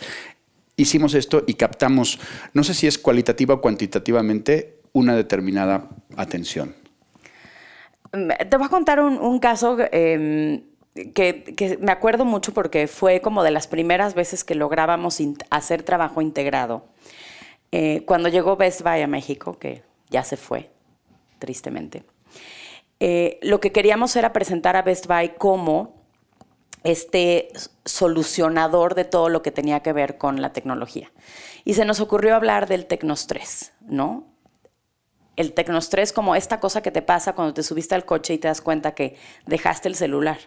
hicimos 0.76 1.14
esto 1.14 1.44
y 1.48 1.54
captamos, 1.54 2.20
no 2.54 2.64
sé 2.64 2.74
si 2.74 2.88
es 2.88 2.98
cualitativa 2.98 3.56
o 3.56 3.62
cuantitativamente, 3.62 4.80
una 4.94 5.16
determinada 5.16 5.90
atención? 6.18 6.76
Te 8.12 8.58
voy 8.58 8.66
a 8.66 8.70
contar 8.70 9.00
un, 9.00 9.40
caso 9.40 9.78
em, 9.92 10.64
que, 11.14 11.78
me 11.80 11.92
acuerdo 11.94 12.26
mucho 12.26 12.54
porque 12.54 12.88
fue 12.88 13.22
como 13.22 13.44
de 13.44 13.52
las 13.52 13.68
primeras 13.68 14.16
veces 14.16 14.44
que 14.44 14.54
lográbamos 14.54 15.22
hacer 15.50 15.84
trabajo 15.84 16.22
integrado. 16.22 16.91
Eh, 17.72 18.04
cuando 18.06 18.30
llegó 18.30 18.58
Best 18.58 18.82
Buy 18.82 19.02
a 19.02 19.08
México, 19.08 19.58
que 19.58 19.84
ya 20.10 20.24
se 20.24 20.38
fue, 20.38 20.70
tristemente, 21.40 22.04
eh, 23.00 23.40
lo 23.42 23.60
que 23.60 23.72
queríamos 23.72 24.16
era 24.16 24.34
presentar 24.34 24.76
a 24.76 24.82
Best 24.82 25.08
Buy 25.08 25.30
como 25.38 26.02
este 26.84 27.50
solucionador 27.86 28.96
de 28.96 29.06
todo 29.06 29.30
lo 29.30 29.42
que 29.42 29.52
tenía 29.52 29.82
que 29.82 29.94
ver 29.94 30.18
con 30.18 30.42
la 30.42 30.54
tecnología. 30.54 31.12
Y 31.64 31.76
se 31.76 31.86
nos 31.86 32.00
ocurrió 32.00 32.36
hablar 32.36 32.68
del 32.68 32.86
Tecnostrés, 32.88 33.74
¿no? 33.82 34.28
El 35.36 35.54
Tecnostrés 35.54 36.12
como 36.12 36.36
esta 36.36 36.60
cosa 36.60 36.82
que 36.82 36.92
te 36.92 37.02
pasa 37.02 37.34
cuando 37.34 37.54
te 37.54 37.64
subiste 37.64 37.96
al 37.96 38.06
coche 38.06 38.34
y 38.34 38.38
te 38.38 38.48
das 38.48 38.62
cuenta 38.62 38.94
que 38.94 39.16
dejaste 39.46 39.88
el 39.88 39.96
celular, 39.96 40.38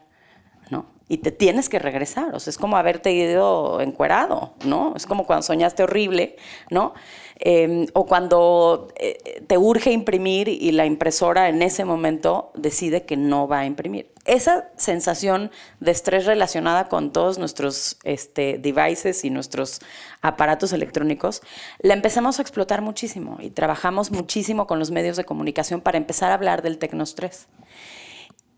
¿no? 0.70 0.86
Y 1.06 1.18
te 1.18 1.30
tienes 1.30 1.68
que 1.68 1.78
regresar, 1.78 2.34
o 2.34 2.40
sea, 2.40 2.50
es 2.50 2.56
como 2.56 2.78
haberte 2.78 3.12
ido 3.12 3.82
encuerado, 3.82 4.54
¿no? 4.64 4.94
Es 4.96 5.04
como 5.04 5.26
cuando 5.26 5.42
soñaste 5.42 5.82
horrible, 5.82 6.36
¿no? 6.70 6.94
Em, 7.36 7.88
o 7.92 8.06
cuando 8.06 8.88
eh, 8.96 9.42
te 9.46 9.58
urge 9.58 9.92
imprimir 9.92 10.48
y 10.48 10.70
la 10.72 10.86
impresora 10.86 11.48
en 11.48 11.62
ese 11.62 11.84
momento 11.84 12.52
decide 12.54 13.04
que 13.04 13.18
no 13.18 13.46
va 13.48 13.60
a 13.60 13.66
imprimir. 13.66 14.12
Esa 14.24 14.70
sensación 14.76 15.50
de 15.80 15.90
estrés 15.90 16.24
relacionada 16.24 16.88
con 16.88 17.12
todos 17.12 17.38
nuestros 17.38 17.98
este, 18.04 18.56
devices 18.58 19.24
y 19.24 19.30
nuestros 19.30 19.80
aparatos 20.22 20.72
electrónicos, 20.72 21.42
la 21.80 21.92
empezamos 21.92 22.38
a 22.38 22.42
explotar 22.42 22.80
muchísimo 22.80 23.36
y 23.40 23.50
trabajamos 23.50 24.10
muchísimo 24.10 24.66
con 24.66 24.78
los 24.78 24.90
medios 24.90 25.18
de 25.18 25.24
comunicación 25.24 25.82
para 25.82 25.98
empezar 25.98 26.30
a 26.30 26.34
hablar 26.34 26.62
del 26.62 26.78
tecnostrés. 26.78 27.48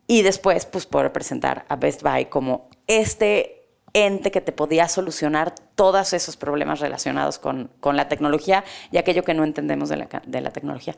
Y 0.07 0.23
después, 0.23 0.67
pues, 0.67 0.87
poder 0.87 1.13
presentar 1.13 1.65
a 1.69 1.77
Best 1.77 2.03
Buy 2.03 2.27
como 2.27 2.69
este 2.87 3.57
ente 3.93 4.31
que 4.31 4.41
te 4.41 4.53
podía 4.53 4.89
solucionar 4.89 5.55
todos 5.75 6.13
esos 6.13 6.37
problemas 6.37 6.81
relacionados 6.81 7.39
con, 7.39 7.71
la 7.83 8.09
tecnología 8.09 8.63
y 8.91 8.99
aquello 8.99 9.25
que 9.25 9.33
no 9.33 9.43
entendemos 9.43 9.89
de 9.89 9.97
la, 9.97 10.51
tecnología. 10.51 10.95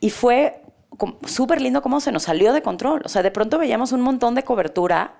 Y 0.00 0.10
fue 0.10 0.62
súper 1.26 1.60
lindo 1.60 1.82
cómo 1.82 2.00
se 2.00 2.10
nos 2.10 2.24
salió 2.24 2.52
de 2.52 2.62
control. 2.62 3.02
O 3.04 3.08
sea, 3.08 3.22
de 3.22 3.30
pronto 3.30 3.58
veíamos 3.58 3.92
un 3.92 4.00
montón 4.00 4.34
de 4.34 4.44
cobertura. 4.44 5.16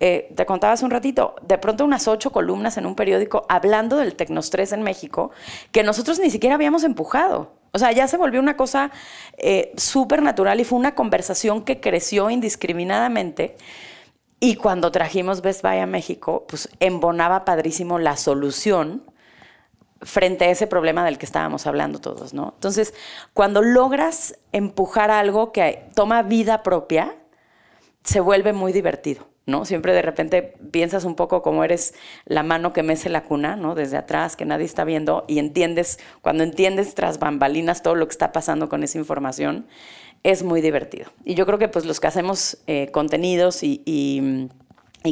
Eh, 0.00 0.32
te 0.34 0.44
contaba 0.44 0.74
hace 0.74 0.84
un 0.84 0.90
ratito, 0.90 1.36
de 1.40 1.56
pronto 1.56 1.84
unas 1.84 2.06
ocho 2.06 2.30
columnas 2.30 2.76
en 2.76 2.84
un 2.84 2.94
periódico 2.94 3.46
hablando 3.48 3.96
del 3.96 4.14
Tecnostrés 4.14 4.72
en 4.72 4.82
México, 4.82 5.30
que 5.72 5.82
nosotros 5.82 6.18
ni 6.18 6.30
siquiera 6.30 6.56
habíamos 6.56 6.84
empujado. 6.84 7.52
O 7.76 7.78
sea, 7.78 7.92
ya 7.92 8.08
se 8.08 8.16
volvió 8.16 8.40
una 8.40 8.56
cosa 8.56 8.90
eh, 9.36 9.72
súper 9.76 10.22
natural 10.22 10.58
y 10.58 10.64
fue 10.64 10.78
una 10.78 10.94
conversación 10.94 11.62
que 11.62 11.78
creció 11.78 12.30
indiscriminadamente 12.30 13.56
y 14.40 14.56
cuando 14.56 14.90
trajimos 14.90 15.40
Best 15.40 15.62
Buy 15.62 15.78
a 15.78 15.86
México, 15.86 16.46
pues 16.48 16.68
embonaba 16.80 17.44
padrísimo 17.44 17.98
la 17.98 18.16
solución 18.16 19.02
frente 20.02 20.44
a 20.44 20.50
ese 20.50 20.66
problema 20.66 21.04
del 21.04 21.18
que 21.18 21.26
estábamos 21.26 21.66
hablando 21.66 22.00
todos, 22.00 22.34
¿no? 22.34 22.52
Entonces, 22.54 22.94
cuando 23.32 23.62
logras 23.62 24.38
empujar 24.52 25.10
algo 25.10 25.52
que 25.52 25.88
toma 25.94 26.22
vida 26.22 26.62
propia, 26.62 27.14
se 28.04 28.20
vuelve 28.20 28.52
muy 28.52 28.72
divertido, 28.72 29.26
¿no? 29.46 29.64
Siempre 29.64 29.94
de 29.94 30.02
repente 30.02 30.42
piensas 30.72 31.04
un 31.04 31.14
poco 31.14 31.40
como 31.40 31.62
eres 31.62 31.94
la 32.24 32.42
mano 32.42 32.72
que 32.72 32.82
mece 32.82 33.08
la 33.08 33.22
cuna, 33.22 33.54
¿no? 33.54 33.76
Desde 33.76 33.96
atrás, 33.96 34.34
que 34.34 34.44
nadie 34.44 34.66
está 34.66 34.84
viendo, 34.84 35.24
y 35.28 35.38
entiendes, 35.38 36.00
cuando 36.20 36.42
entiendes 36.42 36.94
tras 36.94 37.20
bambalinas 37.20 37.82
todo 37.82 37.94
lo 37.94 38.06
que 38.06 38.12
está 38.12 38.32
pasando 38.32 38.68
con 38.68 38.82
esa 38.82 38.98
información, 38.98 39.66
es 40.24 40.42
muy 40.42 40.60
divertido. 40.60 41.12
Y 41.24 41.34
yo 41.34 41.46
creo 41.46 41.58
que 41.58 41.68
pues 41.68 41.84
los 41.86 42.00
que 42.00 42.08
hacemos 42.08 42.58
eh, 42.66 42.90
contenidos 42.90 43.60
y, 43.62 44.50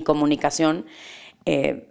comunicación, 0.05 0.87
eh, 1.47 1.87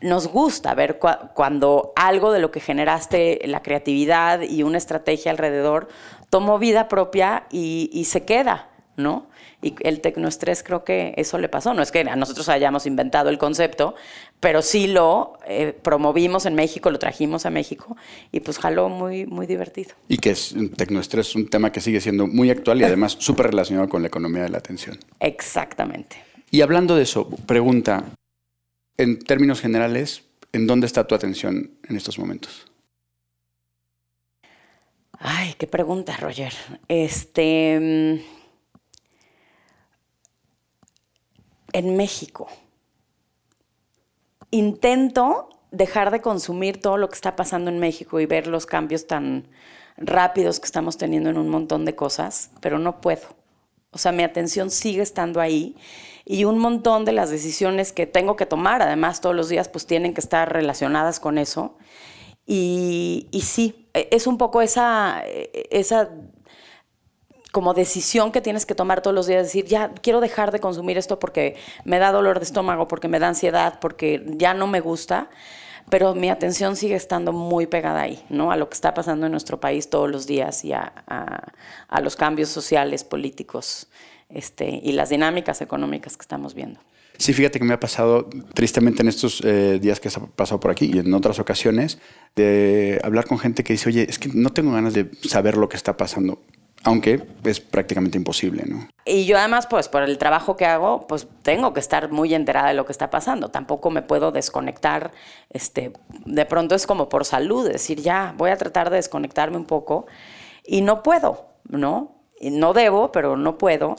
nos 0.00 0.28
gusta 0.28 0.74
ver 0.74 0.98
cuando 0.98 1.92
algo 1.94 2.32
de 2.32 2.38
lo 2.38 2.50
que 2.50 2.60
generaste, 2.60 3.42
la 3.44 3.60
creatividad 3.60 4.40
y 4.40 4.62
una 4.62 4.78
estrategia 4.78 5.30
alrededor, 5.30 5.88
tomó 6.30 6.58
vida 6.58 6.88
propia 6.88 7.46
y 7.50 8.04
se 8.06 8.24
queda, 8.24 8.70
¿no? 8.96 9.26
Y 9.62 9.74
el 9.80 10.00
tecnoestrés 10.00 10.62
creo 10.62 10.84
que 10.84 11.14
eso 11.16 11.38
le 11.38 11.48
pasó. 11.48 11.74
No 11.74 11.82
es 11.82 11.90
que 11.90 12.04
nosotros 12.04 12.48
hayamos 12.48 12.86
inventado 12.86 13.28
el 13.30 13.38
concepto, 13.38 13.94
pero 14.40 14.62
sí 14.62 14.86
lo 14.86 15.38
eh, 15.46 15.76
promovimos 15.82 16.46
en 16.46 16.54
México, 16.54 16.90
lo 16.90 16.98
trajimos 16.98 17.46
a 17.46 17.50
México 17.50 17.96
y 18.30 18.40
pues 18.40 18.58
jaló 18.58 18.88
muy, 18.88 19.26
muy 19.26 19.46
divertido. 19.46 19.94
Y 20.08 20.18
que 20.18 20.30
es 20.30 20.54
tecnoestrés 20.76 21.34
un 21.34 21.48
tema 21.48 21.72
que 21.72 21.80
sigue 21.80 22.00
siendo 22.00 22.26
muy 22.26 22.50
actual 22.50 22.80
y 22.80 22.84
además 22.84 23.16
súper 23.18 23.46
relacionado 23.46 23.88
con 23.88 24.02
la 24.02 24.08
economía 24.08 24.42
de 24.42 24.50
la 24.50 24.58
atención. 24.58 24.98
Exactamente. 25.20 26.22
Y 26.50 26.60
hablando 26.60 26.96
de 26.96 27.02
eso, 27.02 27.28
pregunta, 27.28 28.04
en 28.96 29.18
términos 29.18 29.60
generales, 29.60 30.24
¿en 30.52 30.66
dónde 30.66 30.86
está 30.86 31.06
tu 31.06 31.14
atención 31.14 31.72
en 31.88 31.96
estos 31.96 32.18
momentos? 32.18 32.66
Ay, 35.20 35.54
qué 35.58 35.66
pregunta, 35.66 36.16
Roger. 36.16 36.52
Este 36.86 38.22
en 41.72 41.96
México. 41.96 42.48
Intento 44.50 45.48
dejar 45.70 46.10
de 46.10 46.20
consumir 46.20 46.80
todo 46.80 46.96
lo 46.96 47.08
que 47.08 47.14
está 47.14 47.36
pasando 47.36 47.70
en 47.70 47.78
México 47.78 48.20
y 48.20 48.26
ver 48.26 48.46
los 48.46 48.66
cambios 48.66 49.06
tan 49.06 49.48
rápidos 49.96 50.60
que 50.60 50.66
estamos 50.66 50.96
teniendo 50.96 51.30
en 51.30 51.38
un 51.38 51.48
montón 51.48 51.84
de 51.84 51.94
cosas, 51.94 52.50
pero 52.60 52.78
no 52.78 53.00
puedo. 53.00 53.36
O 53.90 53.98
sea, 53.98 54.12
mi 54.12 54.22
atención 54.22 54.70
sigue 54.70 55.02
estando 55.02 55.40
ahí 55.40 55.76
y 56.24 56.44
un 56.44 56.58
montón 56.58 57.04
de 57.04 57.12
las 57.12 57.30
decisiones 57.30 57.92
que 57.92 58.06
tengo 58.06 58.36
que 58.36 58.46
tomar, 58.46 58.82
además 58.82 59.20
todos 59.20 59.34
los 59.34 59.48
días, 59.48 59.68
pues 59.68 59.86
tienen 59.86 60.14
que 60.14 60.20
estar 60.20 60.52
relacionadas 60.52 61.20
con 61.20 61.38
eso. 61.38 61.76
Y, 62.46 63.28
y 63.30 63.42
sí, 63.42 63.88
e, 63.94 64.08
es 64.10 64.26
un 64.26 64.38
poco 64.38 64.62
esa, 64.62 65.22
e, 65.24 65.68
esa 65.70 66.10
como 67.52 67.74
decisión 67.74 68.32
que 68.32 68.40
tienes 68.40 68.66
que 68.66 68.74
tomar 68.74 69.00
todos 69.00 69.14
los 69.14 69.26
días, 69.26 69.44
decir, 69.44 69.64
ya 69.64 69.90
quiero 70.02 70.20
dejar 70.20 70.52
de 70.52 70.60
consumir 70.60 70.98
esto 70.98 71.18
porque 71.18 71.56
me 71.84 71.98
da 71.98 72.12
dolor 72.12 72.38
de 72.38 72.44
estómago, 72.44 72.88
porque 72.88 73.08
me 73.08 73.18
da 73.18 73.28
ansiedad, 73.28 73.78
porque 73.80 74.24
ya 74.36 74.54
no 74.54 74.66
me 74.66 74.80
gusta, 74.80 75.30
pero 75.88 76.14
mi 76.14 76.28
atención 76.28 76.76
sigue 76.76 76.94
estando 76.94 77.32
muy 77.32 77.66
pegada 77.66 78.02
ahí, 78.02 78.22
¿no? 78.28 78.52
A 78.52 78.56
lo 78.56 78.68
que 78.68 78.74
está 78.74 78.92
pasando 78.92 79.26
en 79.26 79.32
nuestro 79.32 79.58
país 79.60 79.88
todos 79.88 80.10
los 80.10 80.26
días 80.26 80.64
y 80.64 80.72
a, 80.72 80.92
los 82.02 82.16
cambios 82.16 82.50
sociales, 82.50 83.04
políticos 83.04 83.88
este, 84.28 84.80
y 84.82 84.92
las 84.92 85.08
dinámicas 85.08 85.62
económicas 85.62 86.16
que 86.16 86.22
estamos 86.22 86.54
viendo. 86.54 86.80
Sí, 87.16 87.32
fíjate 87.32 87.58
que 87.58 87.64
me 87.64 87.74
ha 87.74 87.80
pasado 87.80 88.28
tristemente 88.54 89.02
en 89.02 89.08
estos 89.08 89.42
eh, 89.44 89.80
días 89.80 89.98
que 89.98 90.08
he 90.08 90.12
pasado 90.36 90.60
por 90.60 90.70
aquí 90.70 90.88
y 90.92 90.98
en 90.98 91.12
otras 91.14 91.40
ocasiones 91.40 91.98
de 92.36 93.00
hablar 93.02 93.26
con 93.26 93.38
gente 93.40 93.64
que 93.64 93.72
dice, 93.72 93.88
oye, 93.88 94.06
es 94.08 94.20
que 94.20 94.28
no 94.28 94.50
tengo 94.50 94.70
ganas 94.72 94.94
de 94.94 95.10
saber 95.22 95.56
lo 95.56 95.68
que 95.68 95.76
está 95.76 95.96
pasando 95.96 96.40
aunque 96.84 97.26
es 97.44 97.60
prácticamente 97.60 98.18
imposible, 98.18 98.64
¿no? 98.66 98.88
Y 99.04 99.24
yo 99.26 99.38
además, 99.38 99.66
pues 99.66 99.88
por 99.88 100.02
el 100.02 100.18
trabajo 100.18 100.56
que 100.56 100.66
hago, 100.66 101.06
pues 101.06 101.26
tengo 101.42 101.72
que 101.72 101.80
estar 101.80 102.10
muy 102.10 102.34
enterada 102.34 102.68
de 102.68 102.74
lo 102.74 102.84
que 102.84 102.92
está 102.92 103.10
pasando. 103.10 103.48
Tampoco 103.48 103.90
me 103.90 104.02
puedo 104.02 104.32
desconectar. 104.32 105.12
Este, 105.50 105.92
de 106.24 106.44
pronto 106.46 106.74
es 106.74 106.86
como 106.86 107.08
por 107.08 107.24
salud, 107.24 107.68
decir, 107.68 108.00
ya, 108.00 108.34
voy 108.36 108.50
a 108.50 108.56
tratar 108.56 108.90
de 108.90 108.96
desconectarme 108.96 109.56
un 109.56 109.64
poco. 109.64 110.06
Y 110.64 110.82
no 110.82 111.02
puedo, 111.02 111.46
¿no? 111.68 112.18
no 112.40 112.72
debo, 112.72 113.12
pero 113.12 113.36
no 113.36 113.58
puedo. 113.58 113.96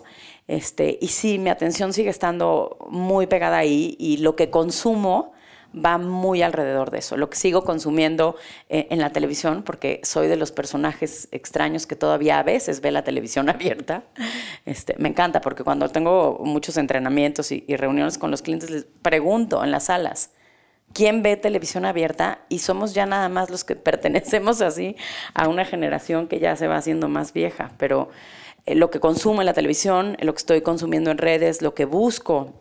Este, 0.48 0.98
y 1.02 1.08
sí, 1.08 1.38
mi 1.40 1.50
atención 1.50 1.94
sigue 1.94 2.10
estando 2.10 2.78
muy 2.90 3.28
pegada 3.28 3.58
ahí 3.58 3.96
y 4.00 4.18
lo 4.18 4.36
que 4.36 4.50
consumo 4.50 5.34
va 5.74 5.98
muy 5.98 6.42
alrededor 6.42 6.92
de 6.92 7.00
eso. 7.00 7.18
Lo 7.18 7.30
que 7.30 7.38
sigo 7.38 7.64
consumiendo 7.64 8.36
eh, 8.70 8.88
en 8.90 9.00
la 9.00 9.12
televisión, 9.12 9.64
porque 9.64 10.02
soy 10.04 10.28
de 10.28 10.36
los 10.36 10.52
personajes 10.52 11.28
extraños 11.32 11.86
que 11.86 11.96
todavía 11.96 12.40
a 12.40 12.44
veces 12.44 12.82
ve 12.82 12.92
la 12.92 13.04
televisión 13.04 13.50
abierta, 13.50 14.04
este, 14.66 14.96
me 14.98 15.10
encanta 15.10 15.42
porque 15.42 15.64
cuando 15.64 15.90
tengo 15.90 16.40
muchos 16.44 16.78
entrenamientos 16.78 17.52
y, 17.52 17.64
reuniones 17.80 18.18
con 18.18 18.32
los 18.32 18.42
clientes 18.42 18.70
les 18.70 18.86
pregunto 19.02 19.64
en 19.64 19.72
las 19.72 19.86
salas, 19.86 20.32
¿quién 20.94 21.22
ve 21.22 21.38
televisión 21.38 21.86
abierta? 21.86 22.40
Y 22.50 22.60
somos 22.60 22.94
ya 22.94 23.06
nada 23.06 23.30
más 23.30 23.50
los 23.50 23.64
que 23.64 23.76
pertenecemos 23.76 24.62
así 24.62 24.96
a 25.34 25.48
una 25.48 25.66
generación 25.66 26.28
que 26.28 26.40
ya 26.40 26.56
se 26.56 26.68
va 26.68 26.78
haciendo 26.78 27.10
más 27.10 27.32
vieja, 27.32 27.72
pero 27.78 28.10
eh, 28.66 28.76
lo 28.76 28.90
que 28.90 29.00
consumo 29.00 29.42
en 29.42 29.46
la 29.46 29.54
televisión, 29.54 30.18
lo 30.20 30.34
que 30.34 30.40
estoy 30.40 30.62
consumiendo 30.62 31.12
en 31.12 31.20
redes, 31.20 31.62
lo 31.62 31.74
que 31.74 31.86
busco 31.86 32.54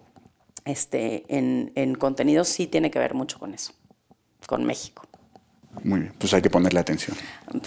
este, 0.69 1.25
en, 1.29 1.73
en 1.75 1.95
contenido 1.95 2.45
sí 2.45 2.67
tiene 2.67 2.91
que 2.91 2.99
ver 2.99 3.15
mucho 3.15 3.39
con 3.39 3.55
eso, 3.55 3.73
con 4.47 4.65
México. 4.65 5.07
Muy 5.85 6.01
bien, 6.01 6.13
pues 6.19 6.33
hay 6.35 6.43
que 6.43 6.51
ponerle 6.51 6.81
atención. 6.81 7.17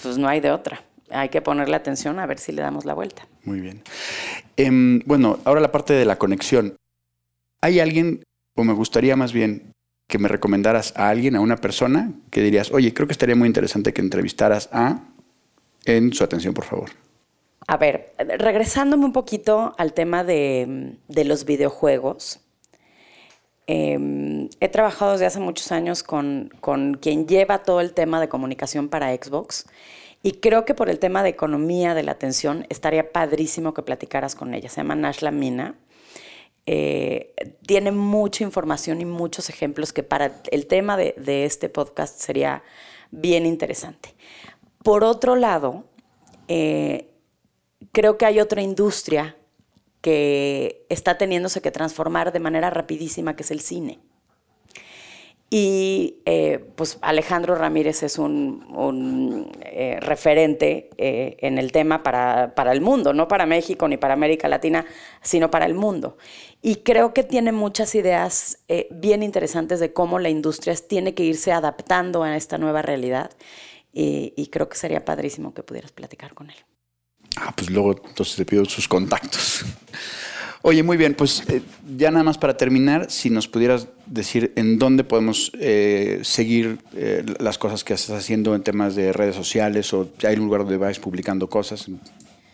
Pues 0.02 0.18
no 0.18 0.28
hay 0.28 0.40
de 0.40 0.52
otra. 0.52 0.84
Hay 1.10 1.30
que 1.30 1.42
ponerle 1.42 1.76
atención 1.76 2.20
a 2.20 2.26
ver 2.26 2.40
si 2.40 2.52
le 2.52 2.62
damos 2.62 2.86
la 2.86 2.94
vuelta. 2.94 3.28
Muy 3.44 3.60
bien. 3.60 3.82
Em, 4.56 5.02
bueno, 5.06 5.40
ahora 5.44 5.62
la 5.62 5.72
parte 5.72 5.94
de 5.94 6.06
la 6.06 6.18
conexión. 6.18 6.76
¿Hay 7.62 7.80
alguien, 7.80 8.24
o 8.56 8.64
me 8.64 8.74
gustaría 8.74 9.16
más 9.16 9.34
bien 9.34 9.74
que 10.08 10.20
me 10.20 10.28
recomendaras 10.28 10.94
a 10.96 11.10
alguien, 11.10 11.36
a 11.36 11.42
una 11.42 11.58
persona, 11.58 12.12
que 12.32 12.42
dirías, 12.42 12.72
oye, 12.72 12.94
creo 12.94 13.08
que 13.08 13.14
estaría 13.14 13.36
muy 13.36 13.48
interesante 13.48 13.94
que 13.94 14.02
entrevistaras 14.02 14.70
a, 14.72 15.02
en 15.86 16.14
su 16.14 16.24
atención, 16.24 16.54
por 16.54 16.66
favor? 16.66 16.90
A 17.68 17.78
ver, 17.78 18.14
regresándome 18.18 19.06
un 19.06 19.14
poquito 19.14 19.74
al 19.78 19.94
tema 19.94 20.24
de, 20.24 20.98
de 21.08 21.26
los 21.26 21.46
videojuegos, 21.46 22.42
Em, 23.68 24.50
he 24.60 24.68
trabajado 24.70 25.14
desde 25.14 25.28
hace 25.28 25.40
muchos 25.40 25.72
años 25.72 26.04
con, 26.04 26.52
con 26.62 26.96
quien 26.96 27.28
lleva 27.28 27.60
todo 27.60 27.80
el 27.80 27.94
tema 27.94 28.20
de 28.20 28.28
comunicación 28.28 28.90
para 28.90 29.16
Xbox 29.16 29.66
y 30.24 30.34
creo 30.34 30.66
que 30.66 30.74
por 30.74 30.90
el 30.90 31.00
tema 31.00 31.24
de 31.24 31.30
economía 31.30 31.94
de 31.94 32.04
la 32.04 32.12
atención 32.12 32.66
estaría 32.70 33.12
padrísimo 33.12 33.74
que 33.74 33.82
platicaras 33.82 34.36
con 34.36 34.54
ella. 34.54 34.70
Se 34.70 34.78
llama 34.78 34.96
Nashla 34.96 35.32
Mina. 35.32 35.76
Eh, 36.68 37.34
tiene 37.66 37.92
mucha 37.92 38.44
información 38.44 39.02
y 39.02 39.06
muchos 39.06 39.50
ejemplos 39.50 39.94
que 39.94 40.04
para 40.04 40.42
el 40.52 40.68
tema 40.68 40.96
de, 40.96 41.16
de, 41.18 41.46
este 41.46 41.70
podcast 41.70 42.20
sería 42.20 42.62
bien 43.10 43.48
interesante. 43.48 44.14
Por 44.84 45.04
otro 45.04 45.36
lado, 45.36 45.86
eh, 46.48 47.10
creo 47.92 48.18
que 48.18 48.26
hay 48.26 48.40
otra 48.40 48.62
industria 48.62 49.36
que 50.02 50.86
está 50.90 51.18
teniéndose 51.18 51.62
que 51.62 51.72
transformar 51.72 52.32
de 52.32 52.40
manera 52.40 52.70
rapidísima, 52.70 53.36
que 53.36 53.44
es 53.44 53.52
el 53.52 53.62
cine. 53.62 54.00
Y 55.54 56.22
eh, 56.26 56.66
pues 56.78 56.98
Alejandro 57.02 57.56
Ramírez 57.56 58.04
es 58.04 58.18
un, 58.18 59.52
eh, 59.66 59.98
referente 60.00 60.90
eh, 60.98 61.36
en 61.40 61.58
el 61.58 61.74
tema 61.74 62.04
para, 62.04 62.56
para, 62.56 62.72
el 62.72 62.80
mundo, 62.80 63.12
no 63.12 63.28
para 63.28 63.46
México 63.46 63.86
ni 63.90 63.98
para 63.98 64.14
América 64.14 64.48
Latina, 64.48 64.86
sino 65.22 65.52
para 65.52 65.66
el 65.66 65.74
mundo. 65.74 66.18
Y 66.62 66.78
creo 66.78 67.14
que 67.14 67.24
tiene 67.24 67.52
muchas 67.52 67.96
ideas 67.96 68.60
bien 68.92 69.24
interesantes 69.24 69.82
de 69.82 69.92
cómo 69.92 70.20
la 70.20 70.30
industria 70.30 70.74
tiene 70.76 71.14
que 71.14 71.24
irse 71.24 71.52
adaptando 71.52 72.24
a 72.24 72.38
esta 72.38 72.58
nueva 72.58 72.82
realidad. 72.82 73.32
Y, 73.92 74.32
y 74.38 74.48
creo 74.48 74.70
que 74.70 74.78
sería 74.78 75.04
padrísimo 75.04 75.54
que 75.54 75.64
pudieras 75.64 75.92
platicar 75.92 76.34
con 76.34 76.50
él. 76.50 76.56
Ah, 77.38 77.54
pues 77.56 77.70
luego 77.70 78.02
entonces 78.08 78.36
te 78.36 78.46
pido 78.46 78.66
sus 78.66 78.88
contactos. 78.88 79.66
Oye, 80.64 80.84
muy 80.84 80.96
bien, 80.96 81.16
pues 81.16 81.42
eh, 81.50 81.64
ya 81.98 82.12
nada 82.12 82.24
más 82.24 82.38
para 82.38 82.56
terminar, 82.56 83.10
si 83.10 83.32
nos 83.32 83.48
pudieras 83.48 83.88
decir 84.06 84.54
en 84.56 84.78
dónde 84.78 85.04
podemos 85.04 85.52
eh, 85.60 86.20
seguir 86.22 86.78
eh, 86.96 87.26
las 87.40 87.58
cosas 87.58 87.84
que 87.84 87.96
estás 87.96 88.16
haciendo 88.20 88.54
en 88.54 88.62
temas 88.62 88.96
de 88.96 89.12
redes 89.12 89.36
sociales 89.36 89.92
o 89.94 90.08
hay 90.24 90.36
un 90.36 90.46
lugar 90.46 90.62
donde 90.62 90.78
vais 90.78 91.00
publicando 91.00 91.50
cosas. 91.50 91.88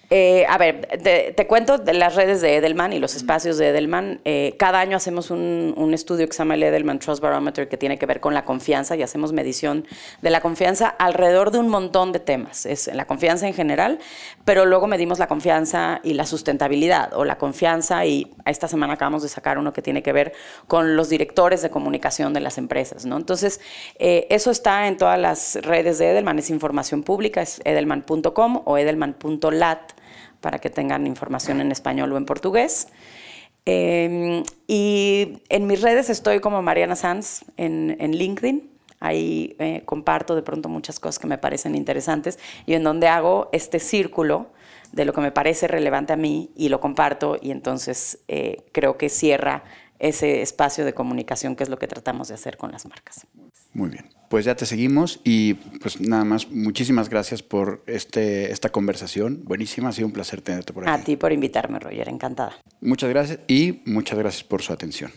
Eh, 0.10 0.46
a 0.48 0.58
ver, 0.58 0.88
te, 1.36 1.48
cuento 1.48 1.78
de 1.78 1.93
las 1.93 2.15
redes 2.15 2.39
de 2.39 2.56
Edelman 2.56 2.93
y 2.93 3.00
los 3.00 3.15
espacios 3.15 3.58
de 3.58 3.70
Edelman. 3.70 4.22
Eh, 4.24 4.56
cada 4.58 4.80
año 4.80 4.96
hacemos 4.96 5.32
un, 5.32 5.91
estudio 5.93 6.28
que 6.28 6.34
se 6.34 6.39
llama 6.39 6.54
el 6.54 6.63
Edelman 6.63 7.00
Trust 7.00 7.22
Barometer 7.22 7.67
que 7.67 7.76
tiene 7.76 7.98
que 7.98 8.06
ver 8.06 8.22
con 8.22 8.34
la 8.34 8.46
confianza 8.46 8.96
y 8.96 9.04
hacemos 9.04 9.34
medición 9.34 9.86
de 10.22 10.30
la 10.30 10.39
confianza 10.39 10.88
alrededor 10.88 11.52
de 11.52 11.60
un 11.60 11.67
montón 11.67 12.13
de 12.13 12.20
temas. 12.20 12.65
Es 12.65 12.88
la 12.93 13.06
confianza 13.06 13.48
en 13.48 13.54
general, 13.54 14.00
pero 14.46 14.65
luego 14.65 14.88
medimos 14.88 15.20
la 15.20 15.28
confianza 15.28 16.00
y 16.04 16.13
la 16.13 16.26
sustentabilidad 16.26 17.13
o 17.13 17.26
la 17.26 17.38
confianza 17.38 18.06
y 18.06 18.32
esta 18.46 18.67
semana 18.70 18.93
acabamos 18.93 19.24
de 19.24 19.30
sacar 19.30 19.58
uno 19.58 19.74
que 19.74 19.82
tiene 19.82 20.04
que 20.04 20.13
ver 20.13 20.34
con 20.67 20.96
los 20.96 21.10
directores 21.10 21.62
de 21.62 21.70
comunicación 21.70 22.34
de 22.34 22.39
las 22.39 22.58
empresas. 22.58 23.06
¿no? 23.06 23.17
Entonces, 23.17 23.60
eh, 24.00 24.28
eso 24.30 24.52
está 24.52 24.88
en 24.88 24.96
todas 24.96 25.20
las 25.20 25.56
redes 25.63 25.98
de 25.98 26.12
Edelman, 26.12 26.39
es 26.39 26.50
información 26.50 27.04
pública, 27.04 27.41
es 27.41 27.60
edelman.com 27.65 28.62
o 28.63 28.78
edelman.lat 28.78 29.97
para 30.41 30.60
que 30.60 30.69
tengan 30.69 31.08
información 31.08 31.62
en 31.62 31.71
español 31.71 32.12
o 32.13 32.17
en 32.17 32.26
portugués. 32.26 32.88
Em, 33.65 34.43
y 34.65 35.41
en 35.50 35.67
mis 35.67 35.82
redes 35.82 36.10
estoy 36.10 36.39
como 36.39 36.62
Mariana 36.62 36.95
Sanz 36.95 37.43
en, 37.58 37.97
LinkedIn. 38.00 38.71
Ahí 39.00 39.56
eh, 39.60 39.84
comparto 39.86 40.36
de 40.36 40.41
pronto 40.41 40.69
muchas 40.69 41.00
cosas 41.00 41.19
que 41.19 41.28
me 41.28 41.38
parecen 41.38 41.76
interesantes 41.76 42.39
y 42.65 42.73
en 42.73 42.84
donde 42.84 43.08
hago 43.08 43.50
este 43.52 43.80
círculo 43.80 44.47
de 44.91 45.06
lo 45.06 45.13
que 45.13 45.21
me 45.21 45.32
parece 45.32 45.67
relevante 45.67 46.13
a 46.13 46.15
mí 46.15 46.50
y 46.56 46.69
lo 46.69 46.80
comparto 46.80 47.38
y 47.39 47.52
entonces 47.52 48.19
eh, 48.28 48.63
creo 48.71 48.97
que 48.97 49.10
cierra 49.10 49.63
ese 50.00 50.41
espacio 50.41 50.86
de 50.86 50.93
comunicación 50.93 51.56
que 51.56 51.63
es 51.63 51.69
lo 51.69 51.78
que 51.78 51.88
tratamos 51.88 52.30
de 52.30 52.36
hacer 52.36 52.58
con 52.58 52.71
las 52.71 52.86
marcas. 52.86 53.28
Muy 53.73 53.89
bien 53.89 54.17
pues 54.30 54.45
ya 54.45 54.56
te 54.56 54.65
seguimos 54.65 55.19
y 55.23 55.53
pues 55.53 56.01
nada 56.01 56.25
más, 56.25 56.49
muchísimas 56.49 57.10
gracias 57.10 57.43
por 57.43 57.84
este, 57.88 58.51
esta 58.51 58.69
conversación. 58.69 59.41
Buenísima, 59.45 59.89
ha 59.89 59.91
sido 59.91 60.08
un 60.08 60.13
placer 60.13 60.41
tenerte 60.41 60.73
por 60.73 60.88
aquí. 60.88 61.01
A 61.01 61.03
ti 61.03 61.15
por 61.15 61.32
invitarme, 61.32 61.80
Roger, 61.80 62.10
encantada. 62.10 62.58
Muchas 62.82 63.10
gracias 63.10 63.39
y 63.47 63.82
muchas 63.86 64.17
gracias 64.17 64.43
por 64.43 64.62
su 64.62 64.73
atención. 64.73 65.12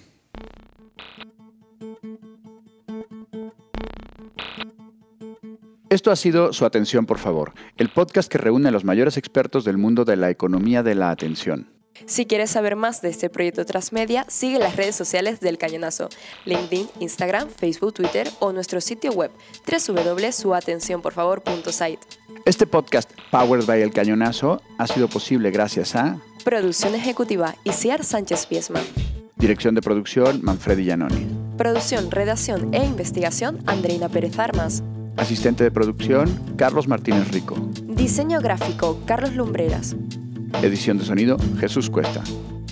Esto 5.88 6.12
ha 6.12 6.16
sido 6.16 6.52
Su 6.52 6.64
Atención, 6.66 7.04
por 7.04 7.18
favor, 7.18 7.52
el 7.76 7.88
podcast 7.88 8.30
que 8.30 8.38
reúne 8.38 8.68
a 8.68 8.70
los 8.70 8.84
mayores 8.84 9.16
expertos 9.16 9.64
del 9.64 9.76
mundo 9.76 10.04
de 10.04 10.14
la 10.14 10.30
economía 10.30 10.84
de 10.84 10.94
la 10.94 11.10
atención. 11.10 11.79
Si 12.06 12.26
quieres 12.26 12.50
saber 12.50 12.76
más 12.76 13.02
de 13.02 13.10
este 13.10 13.28
proyecto 13.30 13.64
Transmedia, 13.64 14.24
sigue 14.28 14.58
las 14.58 14.74
redes 14.76 14.96
sociales 14.96 15.40
del 15.40 15.58
Cañonazo, 15.58 16.08
LinkedIn, 16.44 16.88
Instagram, 17.00 17.48
Facebook, 17.48 17.94
Twitter 17.94 18.28
o 18.40 18.52
nuestro 18.52 18.80
sitio 18.80 19.12
web 19.12 19.30
www.suatencionporfavor.site. 19.66 22.00
Este 22.44 22.66
podcast, 22.66 23.10
Powered 23.30 23.66
by 23.66 23.82
El 23.82 23.92
Cañonazo, 23.92 24.60
ha 24.78 24.86
sido 24.86 25.08
posible 25.08 25.50
gracias 25.50 25.94
a 25.94 26.18
Producción 26.44 26.94
Ejecutiva 26.94 27.54
Isiar 27.64 28.04
Sánchez 28.04 28.46
Piesma. 28.46 28.80
Dirección 29.36 29.74
de 29.74 29.82
Producción 29.82 30.40
Manfredi 30.42 30.84
Giannoni. 30.84 31.26
Producción, 31.56 32.10
redacción 32.10 32.74
e 32.74 32.84
investigación 32.84 33.62
Andreina 33.66 34.08
Pérez 34.08 34.38
Armas. 34.38 34.82
Asistente 35.16 35.64
de 35.64 35.70
producción 35.70 36.28
Carlos 36.56 36.88
Martínez 36.88 37.30
Rico. 37.30 37.56
Diseño 37.84 38.40
gráfico 38.40 39.00
Carlos 39.04 39.34
Lumbreras. 39.34 39.94
Edición 40.62 40.98
de 40.98 41.04
sonido, 41.04 41.38
Jesús 41.58 41.88
Cuesta. 41.88 42.22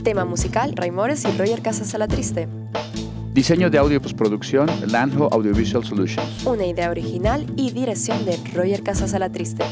Tema 0.03 0.25
musical, 0.25 0.75
Raimores 0.77 1.25
y 1.25 1.39
Roger 1.39 1.63
Casas 1.63 1.97
Triste. 2.09 2.49
Diseño 3.33 3.71
de 3.71 3.79
audio 3.79 3.97
y 3.97 4.01
postproducción, 4.01 4.69
Landho 4.87 5.33
Audiovisual 5.33 5.85
Solutions. 5.85 6.45
Una 6.45 6.67
idea 6.67 6.91
original 6.91 7.47
y 7.57 7.71
dirección 7.71 8.25
de 8.27 8.39
Roger 8.55 8.83
Casas 8.83 9.15
Triste. 9.33 9.65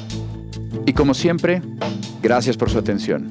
Y 0.86 0.92
como 0.94 1.12
siempre, 1.12 1.60
gracias 2.22 2.56
por 2.56 2.70
su 2.70 2.78
atención. 2.78 3.28